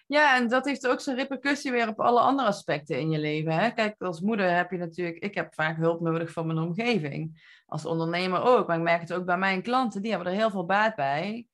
Ja, 0.08 0.36
en 0.36 0.48
dat 0.48 0.66
heeft 0.66 0.88
ook 0.88 1.00
zijn 1.00 1.16
repercussie 1.16 1.72
weer 1.72 1.88
op 1.88 2.00
alle 2.00 2.20
andere 2.20 2.48
aspecten 2.48 3.00
in 3.00 3.10
je 3.10 3.20
leven. 3.20 3.54
Hè? 3.54 3.70
Kijk, 3.70 4.02
als 4.02 4.22
moeder 4.22 4.56
heb 4.56 4.72
je 4.72 4.78
natuurlijk, 4.78 5.18
ik 5.18 5.36
heb 5.36 5.54
vaak 5.54 5.78
hulp 5.78 6.02
nodig 6.02 6.32
van 6.32 6.48
mijn 6.48 6.60
omgeving. 6.60 7.42
Als 7.66 7.86
ondernemer 7.86 8.42
ook, 8.42 8.68
maar 8.68 8.78
ik 8.78 8.84
merk 8.84 9.02
het 9.02 9.14
ook 9.14 9.26
bij 9.26 9.38
mijn 9.38 9.62
klanten, 9.62 10.02
die 10.02 10.12
hebben 10.12 10.32
er 10.32 10.38
heel 10.38 10.52
veel 10.52 10.66
baat 10.66 10.96
bij. 10.96 11.48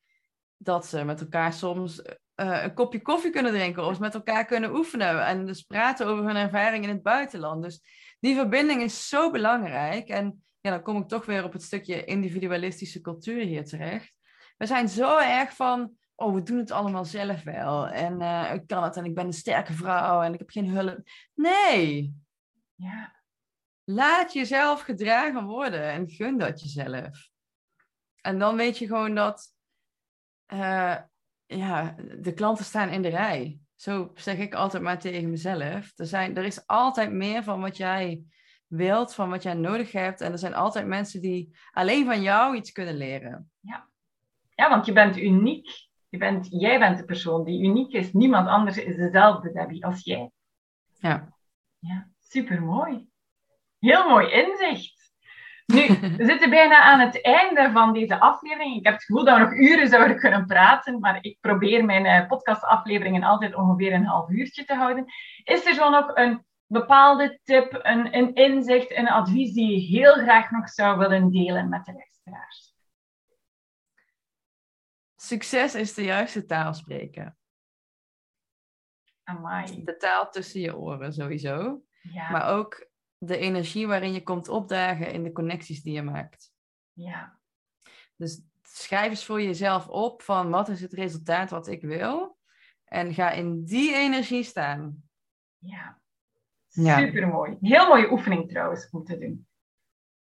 Dat 0.57 0.85
ze 0.85 1.03
met 1.03 1.21
elkaar 1.21 1.53
soms 1.53 2.01
uh, 2.41 2.63
een 2.63 2.73
kopje 2.73 3.01
koffie 3.01 3.31
kunnen 3.31 3.51
drinken 3.51 3.85
of 3.85 3.99
met 3.99 4.13
elkaar 4.13 4.45
kunnen 4.45 4.75
oefenen. 4.75 5.25
En 5.25 5.45
dus 5.45 5.61
praten 5.61 6.07
over 6.07 6.25
hun 6.25 6.35
ervaring 6.35 6.83
in 6.83 6.89
het 6.89 7.03
buitenland. 7.03 7.63
Dus 7.63 7.81
die 8.19 8.35
verbinding 8.35 8.81
is 8.81 9.09
zo 9.09 9.31
belangrijk. 9.31 10.07
En 10.07 10.43
ja, 10.61 10.69
dan 10.69 10.81
kom 10.81 11.01
ik 11.01 11.07
toch 11.07 11.25
weer 11.25 11.43
op 11.43 11.53
het 11.53 11.63
stukje 11.63 12.03
individualistische 12.03 13.01
cultuur 13.01 13.45
hier 13.45 13.65
terecht. 13.65 14.13
We 14.57 14.65
zijn 14.65 14.89
zo 14.89 15.17
erg 15.17 15.55
van, 15.55 15.91
oh, 16.15 16.33
we 16.33 16.43
doen 16.43 16.57
het 16.57 16.71
allemaal 16.71 17.05
zelf 17.05 17.43
wel. 17.43 17.87
En 17.87 18.21
uh, 18.21 18.51
ik 18.53 18.67
kan 18.67 18.83
het 18.83 18.95
en 18.95 19.05
ik 19.05 19.15
ben 19.15 19.25
een 19.25 19.33
sterke 19.33 19.73
vrouw 19.73 20.21
en 20.21 20.33
ik 20.33 20.39
heb 20.39 20.49
geen 20.49 20.69
hulp. 20.69 20.99
Nee. 21.33 22.13
Ja. 22.75 23.15
Laat 23.83 24.33
jezelf 24.33 24.81
gedragen 24.81 25.45
worden 25.45 25.83
en 25.83 26.09
gun 26.09 26.37
dat 26.37 26.61
jezelf. 26.61 27.29
En 28.21 28.39
dan 28.39 28.55
weet 28.55 28.77
je 28.77 28.87
gewoon 28.87 29.15
dat 29.15 29.53
uh, 30.53 30.97
ja, 31.47 31.95
de 32.19 32.33
klanten 32.33 32.65
staan 32.65 32.89
in 32.89 33.01
de 33.01 33.09
rij. 33.09 33.59
Zo 33.75 34.11
zeg 34.13 34.37
ik 34.37 34.53
altijd 34.53 34.83
maar 34.83 34.99
tegen 34.99 35.29
mezelf. 35.29 35.91
Er, 35.95 36.05
zijn, 36.05 36.37
er 36.37 36.43
is 36.43 36.67
altijd 36.67 37.11
meer 37.11 37.43
van 37.43 37.61
wat 37.61 37.77
jij 37.77 38.23
wilt, 38.67 39.13
van 39.13 39.29
wat 39.29 39.43
jij 39.43 39.53
nodig 39.53 39.91
hebt. 39.91 40.21
En 40.21 40.31
er 40.31 40.37
zijn 40.37 40.53
altijd 40.53 40.87
mensen 40.87 41.21
die 41.21 41.57
alleen 41.71 42.05
van 42.05 42.21
jou 42.21 42.55
iets 42.55 42.71
kunnen 42.71 42.95
leren. 42.95 43.51
Ja, 43.59 43.89
ja 44.55 44.69
want 44.69 44.85
je 44.85 44.93
bent 44.93 45.17
uniek. 45.17 45.85
Je 46.09 46.17
bent, 46.17 46.47
jij 46.49 46.79
bent 46.79 46.97
de 46.97 47.05
persoon 47.05 47.43
die 47.43 47.63
uniek 47.63 47.91
is. 47.91 48.13
Niemand 48.13 48.47
anders 48.47 48.77
is 48.77 48.95
dezelfde 48.95 49.51
Debbie 49.51 49.85
als 49.85 50.03
jij. 50.03 50.31
Ja. 50.93 51.37
Ja, 51.79 52.09
supermooi. 52.19 53.07
Heel 53.79 54.09
mooi 54.09 54.31
inzicht. 54.31 54.96
Nu, 55.67 55.87
we 56.17 56.25
zitten 56.25 56.49
bijna 56.49 56.81
aan 56.81 56.99
het 56.99 57.21
einde 57.21 57.71
van 57.71 57.93
deze 57.93 58.19
aflevering. 58.19 58.75
Ik 58.75 58.83
heb 58.83 58.93
het 58.93 59.03
gevoel 59.03 59.25
dat 59.25 59.37
we 59.37 59.43
nog 59.43 59.53
uren 59.53 59.87
zouden 59.87 60.19
kunnen 60.19 60.45
praten, 60.45 60.99
maar 60.99 61.17
ik 61.21 61.37
probeer 61.41 61.85
mijn 61.85 62.05
eh, 62.05 62.27
podcastafleveringen 62.27 63.23
altijd 63.23 63.55
ongeveer 63.55 63.93
een 63.93 64.05
half 64.05 64.29
uurtje 64.29 64.65
te 64.65 64.75
houden. 64.75 65.05
Is 65.43 65.65
er 65.65 65.73
zo 65.73 65.89
nog 65.89 66.15
een 66.15 66.45
bepaalde 66.65 67.39
tip, 67.43 67.79
een, 67.81 68.15
een 68.17 68.33
inzicht, 68.33 68.91
een 68.91 69.09
advies 69.09 69.53
die 69.53 69.71
je 69.71 69.97
heel 69.97 70.13
graag 70.13 70.51
nog 70.51 70.69
zou 70.69 70.97
willen 70.97 71.31
delen 71.31 71.69
met 71.69 71.85
de 71.85 71.93
luisteraars? 71.93 72.75
Succes 75.15 75.75
is 75.75 75.93
de 75.93 76.03
juiste 76.03 76.45
taal 76.45 76.73
spreken. 76.73 77.37
Amai. 79.23 79.83
De 79.83 79.97
taal 79.97 80.29
tussen 80.29 80.61
je 80.61 80.77
oren 80.77 81.13
sowieso. 81.13 81.81
Ja. 82.01 82.29
Maar 82.31 82.49
ook 82.49 82.86
de 83.17 83.37
energie 83.37 83.87
waarin 83.87 84.13
je 84.13 84.23
komt 84.23 84.47
opdagen 84.47 85.11
in 85.11 85.23
de 85.23 85.31
connecties 85.31 85.81
die 85.81 85.93
je 85.93 86.01
maakt. 86.01 86.51
Ja. 86.93 87.39
Dus 88.15 88.41
schrijf 88.61 89.09
eens 89.09 89.25
voor 89.25 89.41
jezelf 89.41 89.87
op 89.87 90.21
van 90.21 90.49
wat 90.49 90.69
is 90.69 90.81
het 90.81 90.93
resultaat 90.93 91.49
wat 91.49 91.67
ik 91.67 91.81
wil. 91.81 92.37
En 92.85 93.13
ga 93.13 93.31
in 93.31 93.63
die 93.63 93.95
energie 93.95 94.43
staan. 94.43 95.03
Ja. 95.57 95.99
Super 96.67 97.27
mooi. 97.27 97.57
Heel 97.61 97.87
mooie 97.87 98.11
oefening 98.11 98.49
trouwens 98.49 98.89
om 98.89 99.03
te 99.03 99.17
doen. 99.17 99.47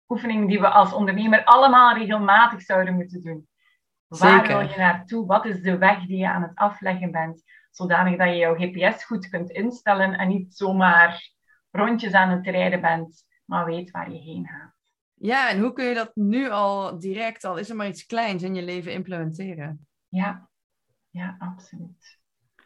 Oefening 0.08 0.50
die 0.50 0.60
we 0.60 0.70
als 0.70 0.94
ondernemer 0.94 1.44
allemaal 1.44 1.98
regelmatig 1.98 2.62
zouden 2.62 2.96
moeten 2.96 3.22
doen. 3.22 3.50
Waar 4.08 4.48
wil 4.48 4.60
je 4.60 4.78
naartoe? 4.78 5.26
Wat 5.26 5.46
is 5.46 5.62
de 5.62 5.78
weg 5.78 6.06
die 6.06 6.18
je 6.18 6.30
aan 6.30 6.42
het 6.42 6.56
afleggen 6.56 7.12
bent? 7.12 7.44
Zodanig 7.72 8.18
dat 8.18 8.28
je 8.28 8.36
jouw 8.36 8.56
GPS 8.56 9.04
goed 9.04 9.30
kunt 9.30 9.50
instellen 9.50 10.18
en 10.18 10.28
niet 10.28 10.56
zomaar 10.56 11.32
rondjes 11.72 12.14
aan 12.14 12.30
het 12.30 12.48
rijden 12.48 12.82
bent, 12.82 13.26
maar 13.46 13.66
weet 13.66 13.92
waar 13.92 14.12
je 14.12 14.20
heen 14.20 14.48
gaat. 14.48 14.74
Ja, 15.14 15.50
en 15.50 15.60
hoe 15.60 15.74
kun 15.74 15.86
je 15.86 15.94
dat 15.94 16.12
nu 16.16 16.50
al 16.50 17.00
direct, 17.00 17.44
al 17.44 17.58
is 17.58 17.70
er 17.70 17.76
maar 17.76 17.88
iets 17.88 18.06
kleins 18.06 18.44
in 18.44 18.56
je 18.56 18.64
leven 18.64 18.94
implementeren? 18.94 19.88
Ja, 20.08 20.50
ja, 21.10 21.36
absoluut. 21.40 22.20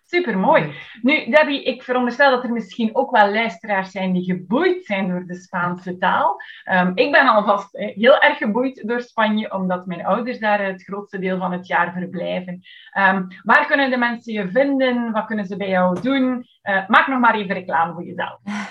Super 0.08 0.38
mooi. 0.38 0.74
Nu, 1.02 1.30
Debbie, 1.30 1.64
ik 1.64 1.84
veronderstel 1.84 2.32
dat 2.32 2.44
er 2.44 2.52
misschien 2.52 2.96
ook 2.96 3.12
wel 3.12 3.32
luisteraars 3.32 3.92
zijn 3.92 4.14
die 4.14 4.24
geboeid 4.24 4.86
zijn 4.86 5.08
door 5.08 5.26
de 5.26 5.36
Spaanse 5.36 5.98
taal. 5.98 6.38
Um, 6.72 6.92
ik 6.96 7.12
ben 7.12 7.28
alvast 7.28 7.76
eh, 7.76 7.96
heel 7.96 8.20
erg 8.20 8.38
geboeid 8.38 8.88
door 8.88 9.02
Spanje, 9.02 9.54
omdat 9.54 9.86
mijn 9.86 10.06
ouders 10.06 10.40
daar 10.40 10.66
het 10.66 10.84
grootste 10.84 11.20
deel 11.20 11.38
van 11.38 11.52
het 11.52 11.68
jaar 11.68 11.94
verblijven. 11.94 12.62
Um, 12.98 13.28
waar 13.44 13.66
kunnen 13.66 13.90
de 13.90 13.98
mensen 13.98 14.34
je 14.34 14.52
vinden? 14.52 15.12
Wat 15.12 15.26
kunnen 15.26 15.46
ze 15.46 15.58
bij 15.58 15.70
jou 15.70 16.02
doen? 16.02 16.46
Uh, 16.64 16.88
maak 16.88 17.08
nog 17.08 17.20
maar 17.20 17.36
even 17.36 17.56
reclame 17.56 17.94
voor 17.94 18.06
jezelf. 18.06 18.40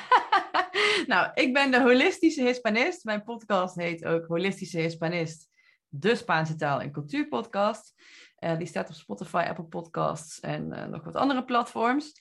nou, 1.06 1.30
ik 1.34 1.52
ben 1.52 1.70
de 1.70 1.80
holistische 1.80 2.42
Hispanist. 2.42 3.04
Mijn 3.04 3.22
podcast 3.22 3.74
heet 3.74 4.04
ook 4.04 4.26
Holistische 4.26 4.78
Hispanist, 4.78 5.48
de 5.88 6.14
Spaanse 6.14 6.56
taal- 6.56 6.80
en 6.80 6.92
cultuurpodcast. 6.92 7.94
Uh, 8.38 8.58
die 8.58 8.66
staat 8.66 8.88
op 8.88 8.94
Spotify, 8.94 9.44
Apple 9.48 9.64
Podcasts 9.64 10.40
en 10.40 10.72
uh, 10.72 10.84
nog 10.84 11.04
wat 11.04 11.16
andere 11.16 11.44
platforms. 11.44 12.20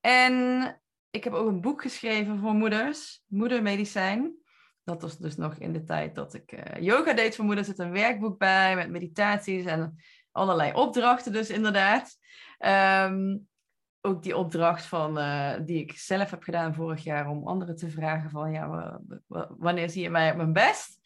En 0.00 0.82
ik 1.10 1.24
heb 1.24 1.32
ook 1.32 1.48
een 1.48 1.60
boek 1.60 1.82
geschreven 1.82 2.38
voor 2.38 2.54
moeders, 2.54 3.22
Moedermedicijn. 3.26 4.34
Dat 4.84 5.02
was 5.02 5.18
dus 5.18 5.36
nog 5.36 5.54
in 5.54 5.72
de 5.72 5.84
tijd 5.84 6.14
dat 6.14 6.34
ik 6.34 6.52
uh, 6.52 6.82
yoga 6.82 7.12
deed 7.12 7.36
voor 7.36 7.44
moeders. 7.44 7.68
Er 7.68 7.74
zit 7.74 7.84
een 7.84 7.92
werkboek 7.92 8.38
bij 8.38 8.76
met 8.76 8.90
meditaties 8.90 9.64
en 9.64 9.96
allerlei 10.32 10.72
opdrachten 10.72 11.32
dus 11.32 11.50
inderdaad. 11.50 12.18
Um, 12.58 13.48
ook 14.06 14.22
die 14.22 14.36
opdracht 14.36 14.86
van, 14.86 15.18
uh, 15.18 15.54
die 15.64 15.80
ik 15.80 15.92
zelf 15.92 16.30
heb 16.30 16.42
gedaan 16.42 16.74
vorig 16.74 17.04
jaar 17.04 17.28
om 17.28 17.46
anderen 17.46 17.76
te 17.76 17.90
vragen 17.90 18.30
van 18.30 18.52
ja, 18.52 18.98
wanneer 19.58 19.90
zie 19.90 20.02
je 20.02 20.10
mij 20.10 20.30
op 20.30 20.36
mijn 20.36 20.52
best? 20.52 21.00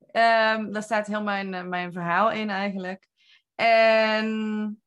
Um, 0.00 0.72
daar 0.72 0.82
staat 0.82 1.06
heel 1.06 1.22
mijn, 1.22 1.52
uh, 1.52 1.62
mijn 1.62 1.92
verhaal 1.92 2.30
in 2.30 2.50
eigenlijk. 2.50 3.08
En 3.54 4.80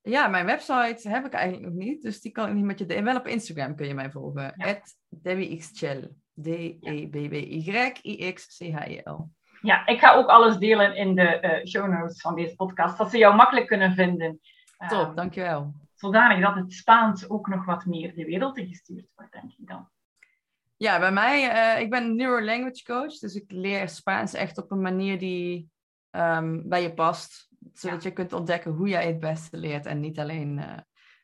ja, 0.00 0.28
mijn 0.28 0.46
website 0.46 1.08
heb 1.08 1.26
ik 1.26 1.32
eigenlijk 1.32 1.64
nog 1.64 1.74
niet, 1.74 2.02
dus 2.02 2.20
die 2.20 2.32
kan 2.32 2.48
ik 2.48 2.54
niet 2.54 2.64
met 2.64 2.78
je 2.78 2.86
delen. 2.86 3.04
Wel 3.04 3.16
op 3.16 3.26
Instagram 3.26 3.76
kun 3.76 3.86
je 3.86 3.94
mij 3.94 4.10
volgen. 4.10 4.54
Ja. 4.56 4.80
D-E-B-B-Y-I-X-C-H-E-L. 6.42 9.28
Ja, 9.60 9.86
ik 9.86 9.98
ga 9.98 10.14
ook 10.14 10.28
alles 10.28 10.56
delen 10.56 10.96
in 10.96 11.14
de 11.14 11.38
uh, 11.42 11.64
show 11.66 11.88
notes 11.88 12.20
van 12.20 12.34
deze 12.34 12.56
podcast, 12.56 12.98
dat 12.98 13.10
ze 13.10 13.18
jou 13.18 13.34
makkelijk 13.34 13.66
kunnen 13.66 13.94
vinden. 13.94 14.40
Top, 14.88 15.08
um, 15.08 15.14
dankjewel 15.14 15.81
zodanig 16.02 16.40
dat 16.40 16.54
het 16.54 16.72
Spaans 16.72 17.28
ook 17.28 17.48
nog 17.48 17.64
wat 17.64 17.86
meer 17.86 18.14
de 18.14 18.24
wereld 18.24 18.58
ingestuurd 18.58 19.06
wordt, 19.14 19.32
denk 19.32 19.52
ik 19.52 19.66
dan. 19.66 19.88
Ja, 20.76 20.98
bij 20.98 21.12
mij, 21.12 21.52
uh, 21.74 21.80
ik 21.80 21.90
ben 21.90 22.16
neurolanguage 22.16 22.84
coach, 22.84 23.18
dus 23.18 23.34
ik 23.34 23.50
leer 23.50 23.88
Spaans 23.88 24.34
echt 24.34 24.58
op 24.58 24.70
een 24.70 24.80
manier 24.80 25.18
die 25.18 25.70
um, 26.10 26.68
bij 26.68 26.82
je 26.82 26.94
past, 26.94 27.48
zodat 27.72 28.02
ja. 28.02 28.08
je 28.08 28.14
kunt 28.14 28.32
ontdekken 28.32 28.72
hoe 28.72 28.88
jij 28.88 29.06
het 29.06 29.18
beste 29.18 29.56
leert 29.56 29.86
en 29.86 30.00
niet 30.00 30.18
alleen 30.18 30.58
uh, 30.58 30.78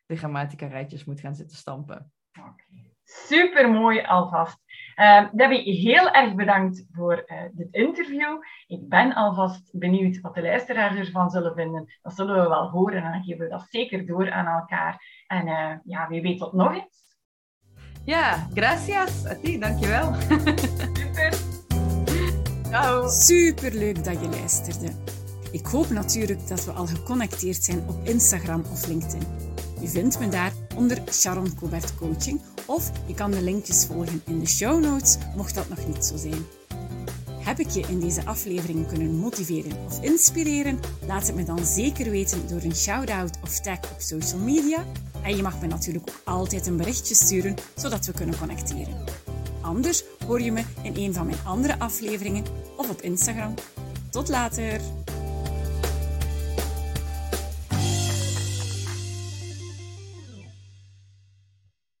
de 0.05 0.15
grammatica 0.15 0.67
rijtjes 0.67 1.05
moet 1.05 1.19
gaan 1.19 1.35
zitten 1.35 1.57
stampen. 1.57 2.11
Okay. 2.39 2.93
Super 3.03 3.69
mooi 3.69 4.01
alvast. 4.01 4.57
Uh, 4.99 5.25
Debbie, 5.31 5.73
heel 5.73 6.11
erg 6.11 6.35
bedankt 6.35 6.85
voor 6.91 7.23
uh, 7.27 7.37
dit 7.51 7.67
interview. 7.71 8.43
Ik 8.67 8.89
ben 8.89 9.13
alvast 9.13 9.69
benieuwd 9.71 10.21
wat 10.21 10.35
de 10.35 10.41
luisteraars 10.41 10.95
ervan 10.95 11.29
zullen 11.29 11.53
vinden. 11.55 11.93
Dat 12.01 12.15
zullen 12.15 12.41
we 12.41 12.49
wel 12.49 12.69
horen 12.69 13.03
en 13.03 13.11
dan 13.11 13.23
geven 13.23 13.43
we 13.43 13.49
dat 13.49 13.65
zeker 13.69 14.05
door 14.05 14.31
aan 14.31 14.45
elkaar. 14.45 15.23
En 15.27 15.47
uh, 15.47 15.71
ja, 15.83 16.07
wie 16.07 16.21
weet 16.21 16.37
tot 16.37 16.53
nog 16.53 16.73
eens. 16.73 17.07
Ja, 18.05 18.47
gracias 18.53 19.25
a 19.25 19.35
ti, 19.35 19.59
dankjewel. 19.59 20.13
Super. 20.13 21.33
Ciao. 22.69 23.07
Super 23.07 23.73
leuk 23.73 24.03
dat 24.03 24.21
je 24.21 24.29
luisterde. 24.29 25.18
Ik 25.51 25.65
hoop 25.65 25.89
natuurlijk 25.89 26.47
dat 26.47 26.65
we 26.65 26.71
al 26.71 26.87
geconnecteerd 26.87 27.63
zijn 27.63 27.83
op 27.87 28.07
Instagram 28.07 28.63
of 28.71 28.87
LinkedIn. 28.87 29.23
Je 29.81 29.87
vindt 29.87 30.19
me 30.19 30.29
daar 30.29 30.53
onder 30.75 31.01
Sharon 31.11 31.55
Cobert 31.55 31.95
Coaching 31.95 32.41
of 32.65 32.91
je 33.05 33.13
kan 33.13 33.31
de 33.31 33.41
linkjes 33.41 33.85
volgen 33.85 34.21
in 34.25 34.39
de 34.39 34.47
show 34.47 34.83
notes, 34.83 35.17
mocht 35.35 35.55
dat 35.55 35.69
nog 35.69 35.87
niet 35.87 36.05
zo 36.05 36.17
zijn. 36.17 36.45
Heb 37.39 37.59
ik 37.59 37.69
je 37.69 37.83
in 37.87 37.99
deze 37.99 38.25
aflevering 38.25 38.87
kunnen 38.87 39.15
motiveren 39.15 39.71
of 39.85 40.01
inspireren? 40.01 40.79
Laat 41.07 41.27
het 41.27 41.35
me 41.35 41.43
dan 41.43 41.65
zeker 41.65 42.11
weten 42.11 42.47
door 42.47 42.61
een 42.61 42.75
shout-out 42.75 43.37
of 43.43 43.59
tag 43.59 43.77
op 43.77 44.01
social 44.01 44.39
media. 44.39 44.85
En 45.23 45.35
je 45.35 45.41
mag 45.41 45.61
me 45.61 45.67
natuurlijk 45.67 46.09
ook 46.09 46.21
altijd 46.23 46.67
een 46.67 46.77
berichtje 46.77 47.15
sturen, 47.15 47.55
zodat 47.75 48.05
we 48.05 48.11
kunnen 48.11 48.37
connecteren. 48.37 49.03
Anders 49.61 50.03
hoor 50.25 50.41
je 50.41 50.51
me 50.51 50.63
in 50.81 50.95
een 50.95 51.13
van 51.13 51.25
mijn 51.25 51.39
andere 51.45 51.79
afleveringen 51.79 52.43
of 52.77 52.89
op 52.89 53.01
Instagram. 53.01 53.53
Tot 54.09 54.29
later! 54.29 54.81